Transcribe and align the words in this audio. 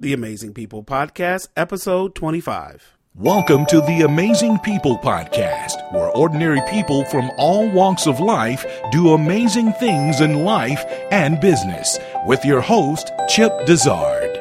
The 0.00 0.12
Amazing 0.12 0.54
People 0.54 0.84
Podcast, 0.84 1.48
episode 1.56 2.14
25. 2.14 2.96
Welcome 3.16 3.66
to 3.66 3.80
the 3.80 4.02
Amazing 4.02 4.60
People 4.60 4.96
Podcast, 4.98 5.92
where 5.92 6.08
ordinary 6.10 6.60
people 6.70 7.04
from 7.06 7.32
all 7.36 7.68
walks 7.68 8.06
of 8.06 8.20
life 8.20 8.64
do 8.92 9.14
amazing 9.14 9.72
things 9.72 10.20
in 10.20 10.44
life 10.44 10.84
and 11.10 11.40
business, 11.40 11.98
with 12.26 12.44
your 12.44 12.60
host, 12.60 13.10
Chip 13.28 13.52
Dizard. 13.66 14.38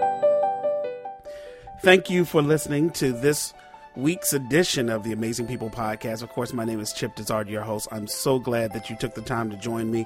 Thank 1.82 2.12
you 2.12 2.24
for 2.24 2.44
listening 2.44 2.92
to 2.92 3.12
this 3.12 3.56
week's 3.96 4.34
edition 4.34 4.90
of 4.90 5.04
the 5.04 5.12
Amazing 5.12 5.48
People 5.48 5.72
Podcast. 5.72 6.22
Of 6.22 6.30
course, 6.30 6.54
my 6.54 6.66
name 6.66 6.80
is 6.80 6.94
Chip 6.94 7.16
Dizard, 7.16 7.50
your 7.50 7.64
host. 7.64 7.88
I'm 7.92 8.06
so 8.06 8.38
glad 8.38 8.74
that 8.74 8.92
you 8.92 8.96
took 8.96 9.16
the 9.16 9.24
time 9.24 9.50
to 9.50 9.58
join 9.58 9.90
me. 9.90 10.06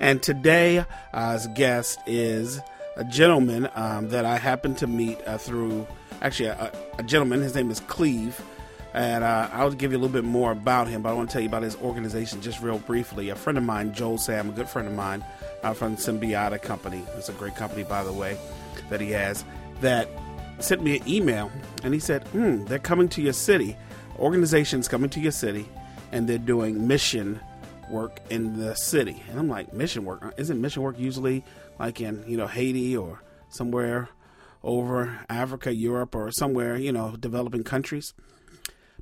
And 0.00 0.20
today, 0.20 0.84
uh, 1.14 1.38
guest 1.54 2.00
is 2.06 2.60
a 2.96 3.04
gentleman 3.04 3.68
um, 3.74 4.08
that 4.08 4.24
I 4.24 4.36
happened 4.36 4.78
to 4.78 4.86
meet 4.86 5.18
uh, 5.26 5.38
through, 5.38 5.86
actually, 6.22 6.48
a, 6.48 6.72
a, 6.98 7.02
gentleman. 7.02 7.40
His 7.40 7.54
name 7.54 7.70
is 7.70 7.80
Cleve. 7.80 8.40
And 8.92 9.22
uh, 9.22 9.48
I'll 9.52 9.70
give 9.70 9.92
you 9.92 9.98
a 9.98 10.00
little 10.00 10.12
bit 10.12 10.24
more 10.24 10.50
about 10.50 10.88
him, 10.88 11.02
but 11.02 11.10
I 11.10 11.12
want 11.12 11.30
to 11.30 11.32
tell 11.32 11.42
you 11.42 11.48
about 11.48 11.62
his 11.62 11.76
organization 11.76 12.42
just 12.42 12.60
real 12.60 12.78
briefly. 12.78 13.28
A 13.28 13.36
friend 13.36 13.56
of 13.56 13.62
mine, 13.62 13.94
Joel 13.94 14.18
Sam, 14.18 14.48
a 14.48 14.52
good 14.52 14.68
friend 14.68 14.88
of 14.88 14.94
mine 14.94 15.24
uh, 15.62 15.74
from 15.74 15.96
Symbiota 15.96 16.60
Company, 16.60 17.04
it's 17.16 17.28
a 17.28 17.32
great 17.34 17.54
company, 17.54 17.84
by 17.84 18.02
the 18.02 18.12
way, 18.12 18.36
that 18.88 19.00
he 19.00 19.12
has, 19.12 19.44
that 19.80 20.08
sent 20.58 20.82
me 20.82 20.98
an 20.98 21.08
email 21.08 21.50
and 21.84 21.94
he 21.94 22.00
said, 22.00 22.26
hmm, 22.28 22.64
they're 22.64 22.78
coming 22.78 23.08
to 23.10 23.22
your 23.22 23.32
city. 23.32 23.76
Organizations 24.18 24.88
coming 24.88 25.10
to 25.10 25.20
your 25.20 25.32
city 25.32 25.68
and 26.12 26.28
they're 26.28 26.38
doing 26.38 26.86
mission 26.86 27.40
work 27.90 28.20
in 28.30 28.58
the 28.58 28.74
city. 28.74 29.22
And 29.30 29.38
I'm 29.38 29.48
like, 29.48 29.72
mission 29.72 30.04
work? 30.04 30.34
Isn't 30.36 30.60
mission 30.60 30.82
work 30.82 30.98
usually 30.98 31.44
like 31.80 32.00
in 32.00 32.22
you 32.28 32.36
know 32.36 32.46
Haiti 32.46 32.96
or 32.96 33.22
somewhere 33.48 34.10
over 34.62 35.24
Africa, 35.28 35.74
Europe, 35.74 36.14
or 36.14 36.30
somewhere 36.30 36.76
you 36.76 36.92
know 36.92 37.16
developing 37.18 37.64
countries. 37.64 38.14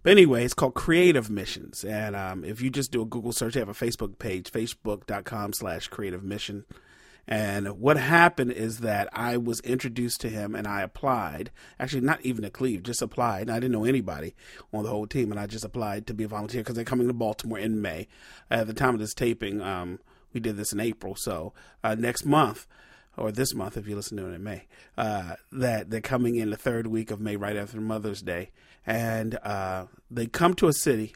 But 0.03 0.13
anyway, 0.13 0.45
it's 0.45 0.55
called 0.55 0.75
Creative 0.75 1.29
Missions, 1.29 1.85
and 1.85 2.15
um, 2.17 2.45
if 2.45 2.63
you 2.63 2.71
just 2.71 2.93
do 2.93 3.03
a 3.03 3.05
Google 3.05 3.33
search, 3.33 3.55
they 3.55 3.61
have 3.61 3.69
a 3.69 3.73
Facebook 3.73 4.19
page, 4.19 4.51
facebook.com/slash 4.53 5.89
Creative 5.89 6.23
Mission. 6.23 6.65
And 7.31 7.79
what 7.79 7.99
happened 7.99 8.53
is 8.53 8.79
that 8.79 9.11
I 9.13 9.37
was 9.37 9.61
introduced 9.61 10.23
to 10.23 10.31
him 10.31 10.55
and 10.55 10.67
I 10.67 10.81
applied. 10.81 11.51
Actually, 11.79 12.01
not 12.01 12.23
even 12.23 12.43
to 12.43 12.49
Cleve, 12.49 12.83
just 12.83 13.03
applied. 13.03 13.43
And 13.43 13.51
I 13.51 13.57
didn't 13.57 13.73
know 13.73 13.85
anybody 13.85 14.35
on 14.73 14.83
the 14.83 14.89
whole 14.89 15.07
team, 15.07 15.31
and 15.31 15.39
I 15.39 15.47
just 15.47 15.65
applied 15.65 16.07
to 16.07 16.15
be 16.15 16.25
a 16.25 16.29
volunteer 16.29 16.63
because 16.63 16.75
they're 16.75 16.87
coming 16.87 17.07
to 17.07 17.13
Baltimore 17.13 17.59
in 17.59 17.83
May. 17.83 18.09
At 18.51 18.67
the 18.67 18.73
time 18.73 18.95
of 18.95 19.01
this 19.01 19.13
taping, 19.13 19.61
um, 19.61 19.99
we 20.33 20.41
did 20.41 20.57
this 20.57 20.73
in 20.73 20.81
April. 20.81 21.15
So 21.17 21.53
uh, 21.83 21.95
next 21.95 22.25
month, 22.25 22.67
or 23.17 23.33
this 23.33 23.55
month, 23.55 23.77
if 23.77 23.89
you 23.89 23.97
listen 23.97 24.17
to 24.19 24.29
it 24.29 24.35
in 24.35 24.45
May, 24.45 24.67
uh, 24.97 25.35
that 25.53 25.91
they're 25.91 26.01
coming 26.01 26.37
in 26.37 26.51
the 26.51 26.57
third 26.57 26.87
week 26.87 27.11
of 27.11 27.21
May, 27.21 27.37
right 27.37 27.57
after 27.57 27.81
Mother's 27.81 28.23
Day, 28.23 28.51
and 28.87 29.37
uh, 29.43 29.87
they 30.11 30.27
come 30.27 30.55
to 30.55 30.69
a 30.69 30.73
city 30.73 31.15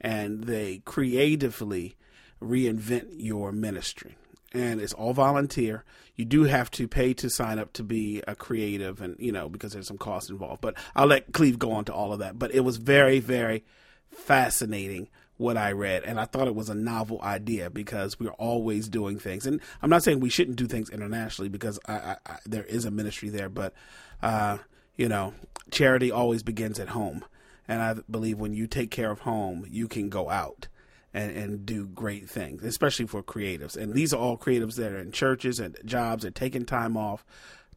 and 0.00 0.44
they 0.44 0.82
creatively 0.84 1.96
reinvent 2.40 3.08
your 3.16 3.52
ministry. 3.52 4.16
And 4.52 4.80
it's 4.80 4.92
all 4.92 5.14
volunteer. 5.14 5.84
You 6.14 6.26
do 6.26 6.44
have 6.44 6.70
to 6.72 6.86
pay 6.86 7.14
to 7.14 7.30
sign 7.30 7.58
up 7.58 7.72
to 7.74 7.82
be 7.82 8.22
a 8.28 8.34
creative, 8.34 9.00
and 9.00 9.16
you 9.18 9.32
know 9.32 9.48
because 9.48 9.72
there's 9.72 9.88
some 9.88 9.96
cost 9.96 10.28
involved. 10.28 10.60
But 10.60 10.74
I'll 10.94 11.06
let 11.06 11.32
Cleve 11.32 11.58
go 11.58 11.72
on 11.72 11.86
to 11.86 11.94
all 11.94 12.12
of 12.12 12.18
that. 12.18 12.38
But 12.38 12.54
it 12.54 12.60
was 12.60 12.76
very, 12.76 13.18
very 13.18 13.64
fascinating 14.10 15.08
what 15.36 15.56
I 15.56 15.72
read, 15.72 16.04
and 16.04 16.20
I 16.20 16.24
thought 16.24 16.46
it 16.46 16.54
was 16.54 16.68
a 16.68 16.74
novel 16.74 17.20
idea 17.22 17.70
because 17.70 18.20
we're 18.20 18.30
always 18.32 18.88
doing 18.88 19.18
things. 19.18 19.46
And 19.46 19.60
I'm 19.80 19.90
not 19.90 20.02
saying 20.02 20.20
we 20.20 20.30
shouldn't 20.30 20.56
do 20.56 20.66
things 20.66 20.90
internationally 20.90 21.48
because 21.48 21.78
I, 21.86 21.94
I, 21.94 22.16
I, 22.26 22.38
there 22.46 22.64
is 22.64 22.84
a 22.84 22.90
ministry 22.90 23.28
there, 23.28 23.48
but 23.48 23.74
uh, 24.22 24.58
you 24.96 25.08
know, 25.08 25.34
charity 25.70 26.10
always 26.10 26.42
begins 26.42 26.78
at 26.78 26.90
home, 26.90 27.24
and 27.66 27.82
I 27.82 27.94
believe 28.10 28.38
when 28.38 28.52
you 28.52 28.66
take 28.66 28.90
care 28.90 29.10
of 29.10 29.20
home, 29.20 29.66
you 29.68 29.88
can 29.88 30.08
go 30.08 30.30
out. 30.30 30.68
And, 31.14 31.36
and 31.36 31.66
do 31.66 31.88
great 31.88 32.26
things, 32.30 32.64
especially 32.64 33.06
for 33.06 33.22
creatives. 33.22 33.76
And 33.76 33.92
these 33.92 34.14
are 34.14 34.16
all 34.16 34.38
creatives 34.38 34.76
that 34.76 34.92
are 34.92 34.98
in 34.98 35.12
churches 35.12 35.60
and 35.60 35.76
jobs 35.84 36.24
and 36.24 36.34
taking 36.34 36.64
time 36.64 36.96
off 36.96 37.22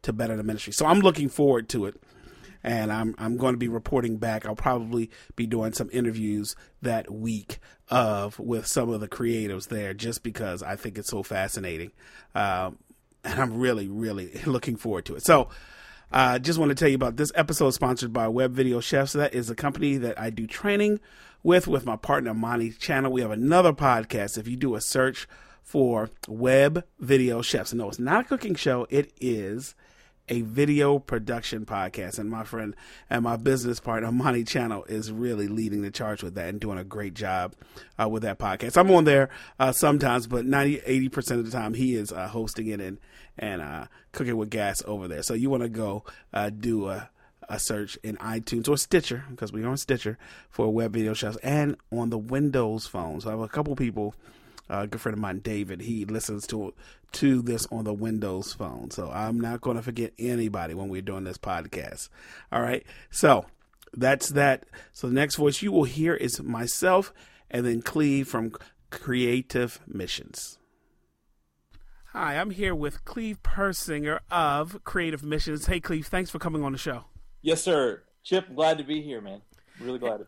to 0.00 0.14
better 0.14 0.38
the 0.38 0.42
ministry. 0.42 0.72
So 0.72 0.86
I'm 0.86 1.00
looking 1.00 1.28
forward 1.28 1.68
to 1.68 1.84
it 1.84 2.00
and 2.66 2.92
I'm 2.92 3.14
I'm 3.16 3.36
going 3.36 3.54
to 3.54 3.58
be 3.58 3.68
reporting 3.68 4.18
back. 4.18 4.44
I'll 4.44 4.56
probably 4.56 5.10
be 5.36 5.46
doing 5.46 5.72
some 5.72 5.88
interviews 5.92 6.56
that 6.82 7.10
week 7.10 7.60
of 7.88 8.38
with 8.40 8.66
some 8.66 8.90
of 8.90 9.00
the 9.00 9.08
creatives 9.08 9.68
there, 9.68 9.94
just 9.94 10.24
because 10.24 10.62
I 10.62 10.74
think 10.74 10.98
it's 10.98 11.10
so 11.10 11.22
fascinating, 11.22 11.92
um, 12.34 12.78
and 13.24 13.40
I'm 13.40 13.56
really 13.58 13.88
really 13.88 14.42
looking 14.46 14.76
forward 14.76 15.06
to 15.06 15.14
it. 15.14 15.24
So. 15.24 15.48
I 16.12 16.36
uh, 16.36 16.38
just 16.38 16.56
want 16.56 16.68
to 16.68 16.76
tell 16.76 16.88
you 16.88 16.94
about 16.94 17.16
this 17.16 17.32
episode 17.34 17.70
sponsored 17.70 18.12
by 18.12 18.28
Web 18.28 18.52
Video 18.52 18.78
Chefs. 18.78 19.12
That 19.14 19.34
is 19.34 19.50
a 19.50 19.56
company 19.56 19.96
that 19.96 20.16
I 20.16 20.30
do 20.30 20.46
training 20.46 21.00
with 21.42 21.66
with 21.66 21.84
my 21.84 21.96
partner 21.96 22.32
Monty 22.32 22.70
Channel. 22.70 23.10
We 23.10 23.22
have 23.22 23.32
another 23.32 23.72
podcast. 23.72 24.38
If 24.38 24.46
you 24.46 24.56
do 24.56 24.76
a 24.76 24.80
search 24.80 25.26
for 25.64 26.08
Web 26.28 26.84
Video 27.00 27.42
Chefs, 27.42 27.74
no, 27.74 27.88
it's 27.88 27.98
not 27.98 28.24
a 28.24 28.28
cooking 28.28 28.54
show. 28.54 28.86
It 28.88 29.12
is 29.20 29.74
a 30.28 30.40
video 30.42 30.98
production 30.98 31.64
podcast. 31.66 32.18
And 32.18 32.30
my 32.30 32.44
friend 32.44 32.74
and 33.08 33.22
my 33.22 33.36
business 33.36 33.80
partner, 33.80 34.10
Monty 34.12 34.44
Channel, 34.44 34.84
is 34.84 35.12
really 35.12 35.48
leading 35.48 35.82
the 35.82 35.90
charge 35.90 36.22
with 36.22 36.34
that 36.34 36.48
and 36.48 36.60
doing 36.60 36.78
a 36.78 36.84
great 36.84 37.14
job 37.14 37.54
uh, 38.00 38.08
with 38.08 38.22
that 38.22 38.38
podcast. 38.38 38.76
I'm 38.76 38.90
on 38.90 39.04
there 39.04 39.30
uh, 39.58 39.72
sometimes, 39.72 40.26
but 40.26 40.44
90, 40.44 40.78
80% 40.78 41.30
of 41.38 41.44
the 41.44 41.50
time 41.50 41.74
he 41.74 41.94
is 41.94 42.12
uh, 42.12 42.28
hosting 42.28 42.68
it 42.68 42.80
and, 42.80 42.98
and 43.38 43.62
uh, 43.62 43.86
cooking 44.12 44.36
with 44.36 44.50
gas 44.50 44.82
over 44.86 45.08
there. 45.08 45.22
So 45.22 45.34
you 45.34 45.50
want 45.50 45.62
to 45.62 45.68
go 45.68 46.04
uh, 46.32 46.50
do 46.50 46.88
a, 46.88 47.10
a 47.48 47.58
search 47.58 47.96
in 48.02 48.16
iTunes 48.16 48.68
or 48.68 48.76
Stitcher, 48.76 49.24
because 49.30 49.52
we're 49.52 49.68
on 49.68 49.76
Stitcher 49.76 50.18
for 50.50 50.72
Web 50.72 50.92
Video 50.92 51.14
Chefs, 51.14 51.36
and 51.38 51.76
on 51.92 52.10
the 52.10 52.18
Windows 52.18 52.86
phone. 52.86 53.20
So 53.20 53.28
I 53.28 53.32
have 53.32 53.40
a 53.40 53.48
couple 53.48 53.76
people 53.76 54.14
uh, 54.70 54.80
a 54.80 54.86
good 54.86 55.00
friend 55.00 55.14
of 55.14 55.20
mine, 55.20 55.40
David, 55.40 55.82
he 55.82 56.04
listens 56.04 56.46
to 56.48 56.74
to 57.12 57.40
this 57.42 57.66
on 57.70 57.84
the 57.84 57.94
Windows 57.94 58.52
phone. 58.52 58.90
So 58.90 59.10
I'm 59.10 59.40
not 59.40 59.60
going 59.60 59.76
to 59.76 59.82
forget 59.82 60.12
anybody 60.18 60.74
when 60.74 60.88
we're 60.88 61.02
doing 61.02 61.24
this 61.24 61.38
podcast. 61.38 62.08
All 62.52 62.62
right. 62.62 62.84
So 63.10 63.46
that's 63.92 64.30
that. 64.30 64.66
So 64.92 65.08
the 65.08 65.14
next 65.14 65.36
voice 65.36 65.62
you 65.62 65.72
will 65.72 65.84
hear 65.84 66.14
is 66.14 66.42
myself 66.42 67.12
and 67.50 67.64
then 67.64 67.82
Cleve 67.82 68.28
from 68.28 68.52
Creative 68.90 69.80
Missions. 69.86 70.58
Hi, 72.12 72.38
I'm 72.38 72.50
here 72.50 72.74
with 72.74 73.04
Cleve 73.04 73.42
Persinger 73.42 74.20
of 74.30 74.82
Creative 74.84 75.22
Missions. 75.22 75.66
Hey, 75.66 75.80
Cleve, 75.80 76.06
thanks 76.06 76.30
for 76.30 76.38
coming 76.38 76.64
on 76.64 76.72
the 76.72 76.78
show. 76.78 77.04
Yes, 77.42 77.62
sir. 77.62 78.02
Chip, 78.24 78.54
glad 78.54 78.78
to 78.78 78.84
be 78.84 79.02
here, 79.02 79.20
man. 79.20 79.42
Really 79.80 79.98
glad. 79.98 80.26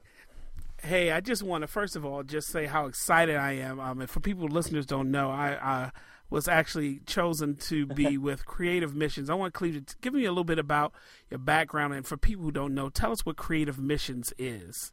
Hey, 0.83 1.11
I 1.11 1.21
just 1.21 1.43
want 1.43 1.62
to 1.62 1.69
first 1.69 1.97
of 1.97 2.05
all 2.05 2.22
just 2.22 2.49
say 2.49 2.66
how 2.66 2.87
excited 2.87 3.37
I 3.37 3.53
am. 3.53 3.81
Um, 3.81 4.00
and 4.00 4.11
for 4.11 4.21
people 4.21 4.47
listeners 4.47 4.87
don't 4.87 5.11
know, 5.11 5.31
I, 5.31 5.59
I 5.61 5.91
was 6.31 6.47
actually 6.47 7.00
chosen 7.06 7.56
to 7.56 7.87
be 7.87 8.19
with 8.19 8.44
Creative 8.47 8.94
Missions. 8.94 9.31
I 9.31 9.34
want 9.34 9.55
to 9.55 9.84
give 10.00 10.15
me 10.15 10.25
a 10.25 10.31
little 10.31 10.44
bit 10.44 10.59
about 10.59 10.93
your 11.31 11.39
background, 11.39 11.94
and 11.94 12.06
for 12.06 12.16
people 12.16 12.44
who 12.44 12.53
don't 12.53 12.75
know, 12.75 12.91
tell 12.91 13.12
us 13.12 13.25
what 13.25 13.37
Creative 13.37 13.78
Missions 13.78 14.33
is. 14.39 14.93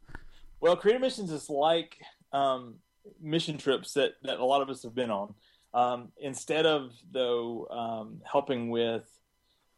Well, 0.60 0.76
Creative 0.76 1.02
Missions 1.02 1.30
is 1.30 1.50
like 1.50 1.98
um, 2.32 2.76
mission 3.20 3.58
trips 3.58 3.92
that 3.94 4.14
that 4.22 4.38
a 4.38 4.44
lot 4.44 4.62
of 4.62 4.70
us 4.70 4.82
have 4.82 4.94
been 4.94 5.10
on. 5.10 5.34
Um, 5.74 6.08
instead 6.18 6.66
of 6.66 6.92
though 7.12 7.66
um, 7.70 8.22
helping 8.30 8.70
with 8.70 9.04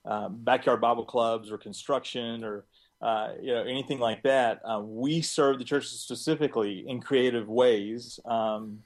uh, 0.05 0.29
backyard 0.29 0.81
Bible 0.81 1.05
clubs 1.05 1.51
or 1.51 1.59
construction 1.59 2.45
or 2.45 2.65
uh, 3.01 3.33
you 3.41 3.55
know 3.55 3.63
anything 3.63 3.99
like 3.99 4.23
that. 4.23 4.61
Uh, 4.65 4.81
we 4.81 5.21
serve 5.21 5.59
the 5.59 5.65
churches 5.65 6.01
specifically 6.01 6.85
in 6.87 7.01
creative 7.01 7.49
ways, 7.49 8.19
um, 8.25 8.83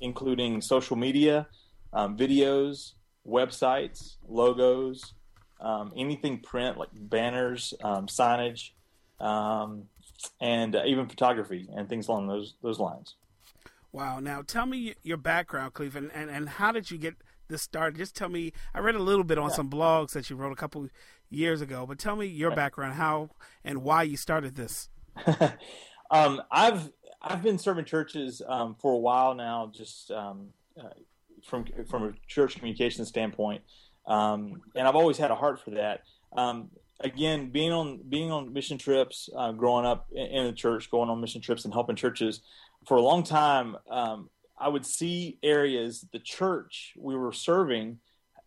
including 0.00 0.60
social 0.60 0.96
media, 0.96 1.46
um, 1.92 2.16
videos, 2.16 2.92
websites, 3.26 4.16
logos, 4.28 5.14
um, 5.60 5.92
anything 5.96 6.38
print 6.40 6.76
like 6.76 6.90
banners, 6.92 7.72
um, 7.82 8.06
signage, 8.06 8.70
um, 9.20 9.84
and 10.40 10.76
uh, 10.76 10.82
even 10.86 11.08
photography 11.08 11.68
and 11.74 11.88
things 11.88 12.08
along 12.08 12.26
those 12.28 12.54
those 12.62 12.78
lines. 12.78 13.14
Wow! 13.92 14.20
Now 14.20 14.42
tell 14.42 14.66
me 14.66 14.94
your 15.02 15.16
background, 15.16 15.72
Cleveland, 15.72 16.10
and, 16.14 16.28
and 16.28 16.48
how 16.48 16.72
did 16.72 16.90
you 16.90 16.98
get 16.98 17.14
this 17.54 17.62
started? 17.62 17.96
Just 17.96 18.16
tell 18.16 18.28
me. 18.28 18.52
I 18.74 18.80
read 18.80 18.96
a 18.96 19.02
little 19.02 19.24
bit 19.24 19.38
on 19.38 19.50
yeah. 19.50 19.56
some 19.56 19.70
blogs 19.70 20.10
that 20.10 20.28
you 20.28 20.34
wrote 20.34 20.52
a 20.52 20.56
couple 20.56 20.88
years 21.30 21.60
ago. 21.60 21.86
But 21.86 21.98
tell 21.98 22.16
me 22.16 22.26
your 22.26 22.50
background, 22.50 22.94
how 22.94 23.30
and 23.64 23.82
why 23.82 24.02
you 24.02 24.16
started 24.16 24.56
this. 24.56 24.88
um, 26.10 26.42
I've 26.50 26.90
I've 27.22 27.42
been 27.42 27.58
serving 27.58 27.84
churches 27.84 28.42
um, 28.46 28.74
for 28.80 28.92
a 28.92 28.98
while 28.98 29.34
now, 29.34 29.70
just 29.72 30.10
um, 30.10 30.48
uh, 30.78 30.88
from 31.44 31.64
from 31.88 32.04
a 32.04 32.12
church 32.26 32.56
communication 32.56 33.04
standpoint, 33.04 33.62
um, 34.06 34.60
and 34.74 34.88
I've 34.88 34.96
always 34.96 35.16
had 35.16 35.30
a 35.30 35.36
heart 35.36 35.60
for 35.60 35.70
that. 35.70 36.02
Um, 36.36 36.70
again, 37.00 37.50
being 37.50 37.72
on 37.72 38.00
being 38.08 38.32
on 38.32 38.52
mission 38.52 38.78
trips, 38.78 39.28
uh, 39.36 39.52
growing 39.52 39.86
up 39.86 40.08
in, 40.12 40.26
in, 40.26 40.46
the 40.46 40.52
church, 40.52 40.90
going 40.90 41.08
on 41.08 41.20
mission 41.20 41.40
trips 41.40 41.64
and 41.64 41.72
helping 41.72 41.96
churches 41.96 42.40
for 42.86 42.96
a 42.96 43.02
long 43.02 43.22
time, 43.22 43.76
um, 43.88 44.28
I 44.58 44.68
would 44.68 44.86
see 44.86 45.38
areas 45.42 46.06
the 46.12 46.18
church 46.18 46.94
we 46.96 47.16
were 47.16 47.32
serving 47.32 47.98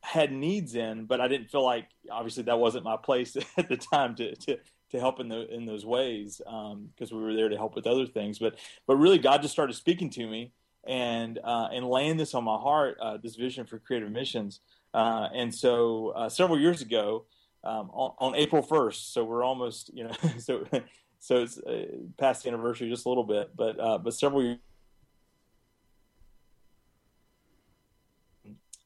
had 0.02 0.32
needs 0.32 0.76
in, 0.76 1.06
but 1.06 1.20
I 1.20 1.28
didn't 1.28 1.50
feel 1.50 1.66
like 1.66 1.90
obviously 2.12 2.44
that 2.44 2.60
wasn't 2.60 2.86
my 2.86 2.98
place 2.98 3.36
at 3.58 3.70
the 3.70 3.78
time 3.78 4.16
to 4.16 4.36
to, 4.36 4.58
to 4.92 5.00
help 5.00 5.20
in 5.20 5.28
the 5.28 5.54
in 5.54 5.66
those 5.66 5.86
ways 5.86 6.38
because 6.38 7.12
um, 7.12 7.18
we 7.18 7.24
were 7.24 7.36
there 7.36 7.50
to 7.50 7.58
help 7.58 7.76
with 7.76 7.88
other 7.88 8.06
things. 8.06 8.40
But 8.40 8.56
but 8.86 8.96
really, 8.96 9.18
God 9.18 9.42
just 9.42 9.54
started 9.54 9.74
speaking 9.74 10.10
to 10.12 10.28
me 10.28 10.52
and 10.86 11.40
uh, 11.44 11.68
and 11.74 11.88
laying 11.88 12.18
this 12.18 12.34
on 12.34 12.44
my 12.44 12.58
heart, 12.58 12.98
uh, 13.02 13.18
this 13.18 13.36
vision 13.36 13.66
for 13.66 13.80
creative 13.80 14.12
missions. 14.12 14.62
Uh, 14.94 15.28
and 15.34 15.54
so 15.54 16.14
uh, 16.16 16.30
several 16.30 16.58
years 16.58 16.82
ago, 16.82 17.26
um, 17.64 17.90
on, 17.92 18.14
on, 18.20 18.36
April 18.36 18.62
first, 18.62 19.14
so 19.14 19.26
we're 19.26 19.44
almost 19.44 19.94
you 19.94 20.06
know 20.06 20.14
so 20.38 20.66
so 21.20 21.44
it's 21.44 21.58
uh, 21.60 21.86
past 22.18 22.44
the 22.44 22.50
anniversary 22.50 22.90
just 22.90 23.06
a 23.06 23.10
little 23.10 23.26
bit, 23.26 23.52
but 23.56 23.80
uh, 23.80 23.98
but 23.98 24.14
several 24.14 24.42
years 24.42 24.58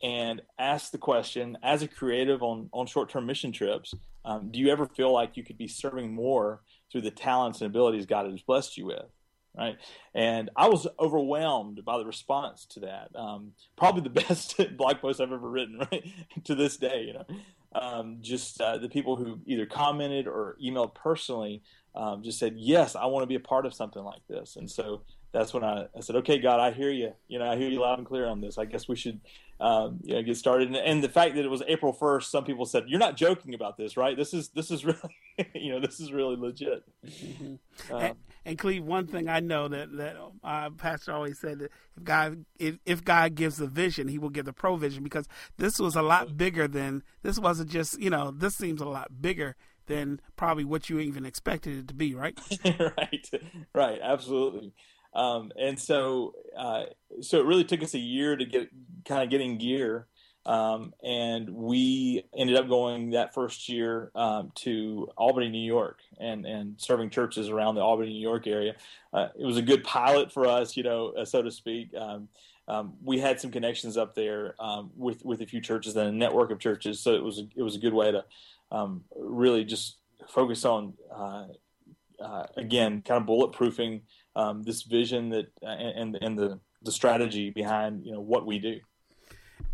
and 0.03 0.41
ask 0.59 0.91
the 0.91 0.97
question 0.97 1.57
as 1.63 1.81
a 1.81 1.87
creative 1.87 2.41
on, 2.41 2.69
on 2.73 2.85
short-term 2.85 3.25
mission 3.25 3.51
trips 3.51 3.93
um, 4.23 4.49
do 4.51 4.59
you 4.59 4.69
ever 4.69 4.85
feel 4.85 5.11
like 5.11 5.37
you 5.37 5.43
could 5.43 5.57
be 5.57 5.67
serving 5.67 6.13
more 6.13 6.61
through 6.91 7.01
the 7.01 7.11
talents 7.11 7.61
and 7.61 7.69
abilities 7.69 8.05
god 8.05 8.29
has 8.29 8.41
blessed 8.41 8.77
you 8.77 8.85
with 8.85 9.05
right? 9.57 9.77
And 10.13 10.49
i 10.55 10.67
was 10.67 10.87
overwhelmed 10.99 11.83
by 11.85 11.97
the 11.97 12.05
response 12.05 12.65
to 12.71 12.81
that 12.81 13.09
um, 13.15 13.51
probably 13.77 14.01
the 14.01 14.09
best 14.27 14.59
blog 14.77 14.99
post 14.99 15.21
i've 15.21 15.31
ever 15.31 15.49
written 15.49 15.79
right 15.91 16.05
to 16.45 16.55
this 16.55 16.77
day 16.77 17.03
you 17.07 17.13
know? 17.13 17.25
Um, 17.73 18.17
just 18.19 18.59
uh, 18.59 18.77
the 18.77 18.89
people 18.89 19.15
who 19.15 19.39
either 19.45 19.65
commented 19.65 20.27
or 20.27 20.57
emailed 20.61 20.93
personally 20.93 21.61
um, 21.95 22.21
just 22.21 22.39
said 22.39 22.55
yes 22.57 22.95
i 22.95 23.05
want 23.05 23.23
to 23.23 23.27
be 23.27 23.35
a 23.35 23.39
part 23.39 23.65
of 23.65 23.73
something 23.73 24.03
like 24.03 24.21
this. 24.27 24.55
And 24.55 24.69
so 24.69 25.03
that's 25.31 25.53
when 25.53 25.63
I, 25.63 25.87
I 25.95 26.01
said, 26.01 26.17
okay, 26.17 26.39
God, 26.39 26.59
I 26.59 26.71
hear 26.71 26.91
you. 26.91 27.13
You 27.27 27.39
know, 27.39 27.49
I 27.49 27.55
hear 27.55 27.69
you 27.69 27.79
loud 27.79 27.99
and 27.99 28.07
clear 28.07 28.27
on 28.27 28.41
this. 28.41 28.57
I 28.57 28.65
guess 28.65 28.87
we 28.87 28.95
should 28.95 29.21
um, 29.61 29.99
you 30.03 30.15
know, 30.15 30.23
get 30.23 30.37
started. 30.37 30.69
And, 30.69 30.75
and, 30.75 31.03
the 31.03 31.09
fact 31.09 31.35
that 31.35 31.45
it 31.45 31.49
was 31.49 31.61
April 31.67 31.93
1st, 31.93 32.23
some 32.23 32.43
people 32.43 32.65
said, 32.65 32.85
you're 32.87 32.99
not 32.99 33.15
joking 33.15 33.53
about 33.53 33.77
this, 33.77 33.95
right? 33.95 34.17
This 34.17 34.33
is, 34.33 34.49
this 34.49 34.71
is 34.71 34.83
really, 34.85 34.99
you 35.53 35.71
know, 35.71 35.79
this 35.79 35.99
is 35.99 36.11
really 36.11 36.35
legit. 36.35 36.83
Mm-hmm. 37.05 37.93
Um, 37.93 38.01
and, 38.01 38.15
and 38.43 38.57
Cleve, 38.57 38.83
one 38.83 39.05
thing 39.05 39.29
I 39.29 39.39
know 39.39 39.67
that, 39.67 39.95
that 39.97 40.17
uh, 40.43 40.71
pastor 40.71 41.13
always 41.13 41.39
said 41.39 41.59
that 41.59 41.71
if 41.95 42.03
God, 42.03 42.43
if, 42.57 42.79
if 42.87 43.03
God 43.05 43.35
gives 43.35 43.57
the 43.57 43.67
vision, 43.67 44.07
he 44.07 44.17
will 44.17 44.29
give 44.29 44.45
the 44.45 44.53
provision 44.53 45.03
because 45.03 45.27
this 45.57 45.77
was 45.77 45.95
a 45.95 46.01
lot 46.01 46.35
bigger 46.35 46.67
than, 46.67 47.03
this 47.21 47.37
wasn't 47.37 47.69
just, 47.69 48.01
you 48.01 48.09
know, 48.09 48.31
this 48.31 48.55
seems 48.55 48.81
a 48.81 48.85
lot 48.85 49.21
bigger 49.21 49.55
than 49.85 50.19
probably 50.37 50.65
what 50.65 50.89
you 50.89 50.99
even 50.99 51.23
expected 51.23 51.77
it 51.77 51.87
to 51.89 51.93
be, 51.93 52.15
right? 52.15 52.39
right, 52.65 53.29
right, 53.75 53.99
absolutely. 54.01 54.73
Um, 55.13 55.51
and 55.59 55.79
so, 55.79 56.35
uh, 56.57 56.83
so 57.21 57.39
it 57.39 57.45
really 57.45 57.63
took 57.63 57.83
us 57.83 57.93
a 57.93 57.99
year 57.99 58.35
to 58.35 58.45
get 58.45 58.69
kind 59.05 59.23
of 59.23 59.29
getting 59.29 59.57
gear. 59.57 60.07
Um, 60.43 60.93
and 61.03 61.51
we 61.51 62.23
ended 62.35 62.55
up 62.55 62.67
going 62.67 63.11
that 63.11 63.33
first 63.33 63.69
year 63.69 64.11
um, 64.15 64.51
to 64.55 65.09
Albany, 65.15 65.49
New 65.49 65.65
York, 65.65 65.99
and 66.19 66.45
and 66.47 66.81
serving 66.81 67.11
churches 67.11 67.49
around 67.49 67.75
the 67.75 67.81
Albany, 67.81 68.13
New 68.13 68.27
York 68.27 68.47
area. 68.47 68.75
Uh, 69.13 69.27
it 69.37 69.45
was 69.45 69.57
a 69.57 69.61
good 69.61 69.83
pilot 69.83 70.31
for 70.31 70.47
us, 70.47 70.75
you 70.75 70.81
know, 70.81 71.09
uh, 71.09 71.25
so 71.25 71.43
to 71.43 71.51
speak. 71.51 71.93
Um, 71.95 72.27
um 72.67 72.93
we 73.03 73.19
had 73.19 73.39
some 73.39 73.51
connections 73.51 73.97
up 73.97 74.15
there 74.15 74.55
um, 74.59 74.89
with 74.95 75.23
with 75.23 75.41
a 75.41 75.45
few 75.45 75.61
churches 75.61 75.95
and 75.95 76.09
a 76.09 76.11
network 76.11 76.49
of 76.49 76.57
churches, 76.57 76.99
so 76.99 77.13
it 77.13 77.23
was 77.23 77.37
a, 77.37 77.47
it 77.55 77.61
was 77.61 77.75
a 77.75 77.79
good 77.79 77.93
way 77.93 78.11
to 78.11 78.25
um, 78.71 79.03
really 79.15 79.63
just 79.63 79.97
focus 80.27 80.65
on 80.65 80.93
uh, 81.15 81.45
uh, 82.21 82.45
again, 82.55 83.01
kind 83.01 83.21
of 83.21 83.27
bulletproofing 83.27 84.01
um, 84.35 84.63
this 84.63 84.83
vision 84.83 85.29
that 85.29 85.47
and 85.61 86.17
and 86.21 86.37
the 86.37 86.59
the 86.81 86.91
strategy 86.91 87.49
behind 87.49 88.05
you 88.05 88.11
know 88.11 88.21
what 88.21 88.45
we 88.45 88.59
do. 88.59 88.79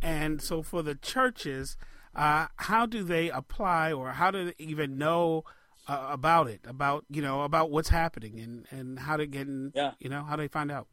And 0.01 0.41
so 0.41 0.61
for 0.61 0.83
the 0.83 0.95
churches, 0.95 1.77
uh, 2.15 2.47
how 2.57 2.85
do 2.85 3.03
they 3.03 3.29
apply 3.29 3.91
or 3.91 4.11
how 4.11 4.31
do 4.31 4.45
they 4.45 4.53
even 4.57 4.97
know 4.97 5.43
uh, 5.87 6.07
about 6.09 6.47
it? 6.47 6.61
About 6.67 7.05
you 7.09 7.21
know 7.21 7.43
about 7.43 7.71
what's 7.71 7.89
happening 7.89 8.39
and 8.39 8.65
and 8.71 8.99
how 8.99 9.17
to 9.17 9.25
get 9.25 9.47
in, 9.47 9.71
yeah. 9.75 9.91
you 9.99 10.09
know 10.09 10.23
how 10.23 10.35
do 10.35 10.43
they 10.43 10.47
find 10.47 10.71
out? 10.71 10.87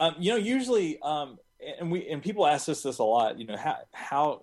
Um, 0.00 0.16
you 0.18 0.32
know, 0.32 0.36
usually, 0.36 0.98
um, 1.02 1.38
and 1.78 1.92
we 1.92 2.08
and 2.08 2.22
people 2.22 2.46
ask 2.46 2.68
us 2.68 2.82
this 2.82 2.98
a 2.98 3.04
lot. 3.04 3.38
You 3.38 3.46
know, 3.46 3.56
how 3.56 3.76
how 3.92 4.40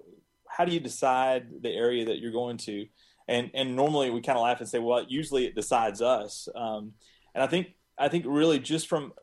how 0.47 0.65
do 0.65 0.71
you 0.71 0.79
decide 0.79 1.47
the 1.61 1.69
area 1.69 2.05
that 2.05 2.19
you're 2.19 2.31
going 2.31 2.57
to? 2.57 2.85
And 3.27 3.51
and 3.53 3.75
normally 3.75 4.09
we 4.09 4.21
kind 4.21 4.37
of 4.37 4.43
laugh 4.43 4.59
and 4.59 4.69
say, 4.69 4.79
well, 4.79 5.05
usually 5.07 5.45
it 5.45 5.55
decides 5.55 6.01
us. 6.01 6.47
Um, 6.55 6.93
and 7.35 7.43
I 7.43 7.47
think 7.47 7.75
I 7.99 8.07
think 8.07 8.25
really 8.27 8.59
just 8.59 8.87
from 8.87 9.13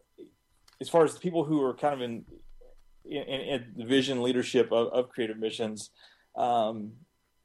as 0.80 0.88
far 0.88 1.04
as 1.04 1.14
the 1.14 1.20
people 1.20 1.44
who 1.44 1.62
are 1.62 1.74
kind 1.74 1.94
of 1.94 2.02
in 2.02 2.24
in, 3.04 3.22
in 3.22 3.64
the 3.76 3.84
vision 3.84 4.22
leadership 4.22 4.72
of, 4.72 4.88
of 4.88 5.08
creative 5.08 5.38
missions, 5.38 5.90
um, 6.36 6.92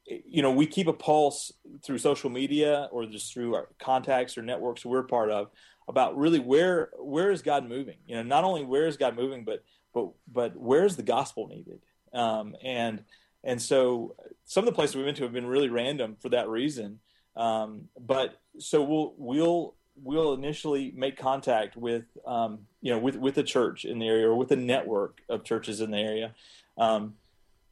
you 0.06 0.42
know, 0.42 0.52
we 0.52 0.66
keep 0.66 0.88
a 0.88 0.94
pulse 0.94 1.52
through 1.84 2.00
social 2.00 2.30
media 2.30 2.90
or 2.92 3.06
just 3.06 3.34
through 3.34 3.56
our 3.56 3.70
contacts 3.80 4.38
or 4.38 4.42
networks 4.42 4.84
we're 4.84 5.04
part 5.04 5.30
of 5.30 5.50
about 5.88 6.18
really 6.18 6.40
where 6.40 6.90
where 7.00 7.32
is 7.32 7.42
God 7.42 7.68
moving? 7.68 7.98
You 8.06 8.16
know, 8.16 8.24
not 8.24 8.44
only 8.44 8.66
where 8.66 8.88
is 8.88 8.98
God 8.98 9.16
moving, 9.16 9.44
but 9.44 9.64
but 9.94 10.10
but 10.32 10.58
where 10.58 10.86
is 10.86 10.96
the 10.96 11.04
gospel 11.04 11.48
needed? 11.48 11.80
Um, 12.14 12.56
and 12.64 13.04
and 13.44 13.62
so 13.62 14.16
some 14.46 14.64
of 14.64 14.66
the 14.66 14.76
places 14.76 14.96
we've 14.96 15.06
been 15.06 15.16
to 15.16 15.24
have 15.24 15.34
been 15.34 15.48
really 15.48 15.70
random 15.70 16.18
for 16.20 16.30
that 16.30 16.50
reason. 16.50 17.00
Um, 17.36 17.90
but 18.00 18.40
so 18.60 18.84
we'll 18.84 19.14
we'll 19.18 19.76
we'll 20.04 20.34
initially 20.34 20.92
make 20.96 21.18
contact 21.18 21.76
with 21.76 22.06
um, 22.26 22.60
you 22.82 22.92
know 22.92 23.00
with 23.00 23.16
with 23.16 23.38
a 23.38 23.44
church 23.44 23.86
in 23.86 24.00
the 24.00 24.08
area 24.08 24.28
or 24.28 24.36
with 24.36 24.52
a 24.52 24.56
network 24.56 25.22
of 25.30 25.44
churches 25.44 25.82
in 25.82 25.92
the 25.92 25.98
area, 25.98 26.34
um, 26.78 27.14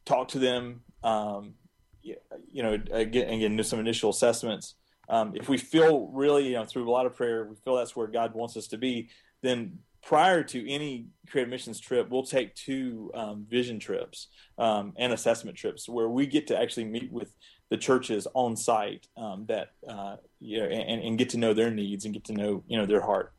talk 0.04 0.28
to 0.28 0.38
them, 0.38 0.82
um, 1.02 1.54
you 2.02 2.62
know, 2.62 2.78
again, 2.90 3.28
again 3.28 3.56
do 3.56 3.62
some 3.62 3.80
initial 3.80 4.10
assessments. 4.10 4.74
Um, 5.08 5.32
if 5.34 5.48
we 5.48 5.58
feel 5.58 6.08
really, 6.12 6.48
you 6.48 6.54
know, 6.54 6.64
through 6.64 6.88
a 6.88 6.90
lot 6.90 7.06
of 7.06 7.16
prayer, 7.16 7.44
we 7.44 7.56
feel 7.56 7.76
that's 7.76 7.96
where 7.96 8.06
God 8.06 8.34
wants 8.34 8.56
us 8.56 8.68
to 8.68 8.78
be, 8.78 9.08
then 9.42 9.78
prior 10.02 10.42
to 10.44 10.70
any 10.70 11.06
creative 11.28 11.50
missions 11.50 11.80
trip, 11.80 12.08
we'll 12.10 12.22
take 12.22 12.54
two 12.54 13.10
um, 13.14 13.46
vision 13.48 13.78
trips 13.78 14.28
um, 14.56 14.92
and 14.96 15.12
assessment 15.12 15.56
trips 15.56 15.88
where 15.88 16.08
we 16.08 16.26
get 16.26 16.46
to 16.46 16.58
actually 16.58 16.84
meet 16.84 17.12
with 17.12 17.34
the 17.70 17.76
churches 17.76 18.26
on 18.34 18.56
site 18.56 19.06
um, 19.16 19.46
that 19.46 19.72
uh, 19.88 20.16
you 20.40 20.58
know, 20.58 20.66
and, 20.66 21.02
and, 21.02 21.18
get 21.18 21.30
to 21.30 21.38
know 21.38 21.54
their 21.54 21.70
needs 21.70 22.04
and 22.04 22.12
get 22.12 22.24
to 22.24 22.32
know 22.32 22.62
you 22.66 22.76
know 22.76 22.84
their 22.84 23.00
heart. 23.00 23.32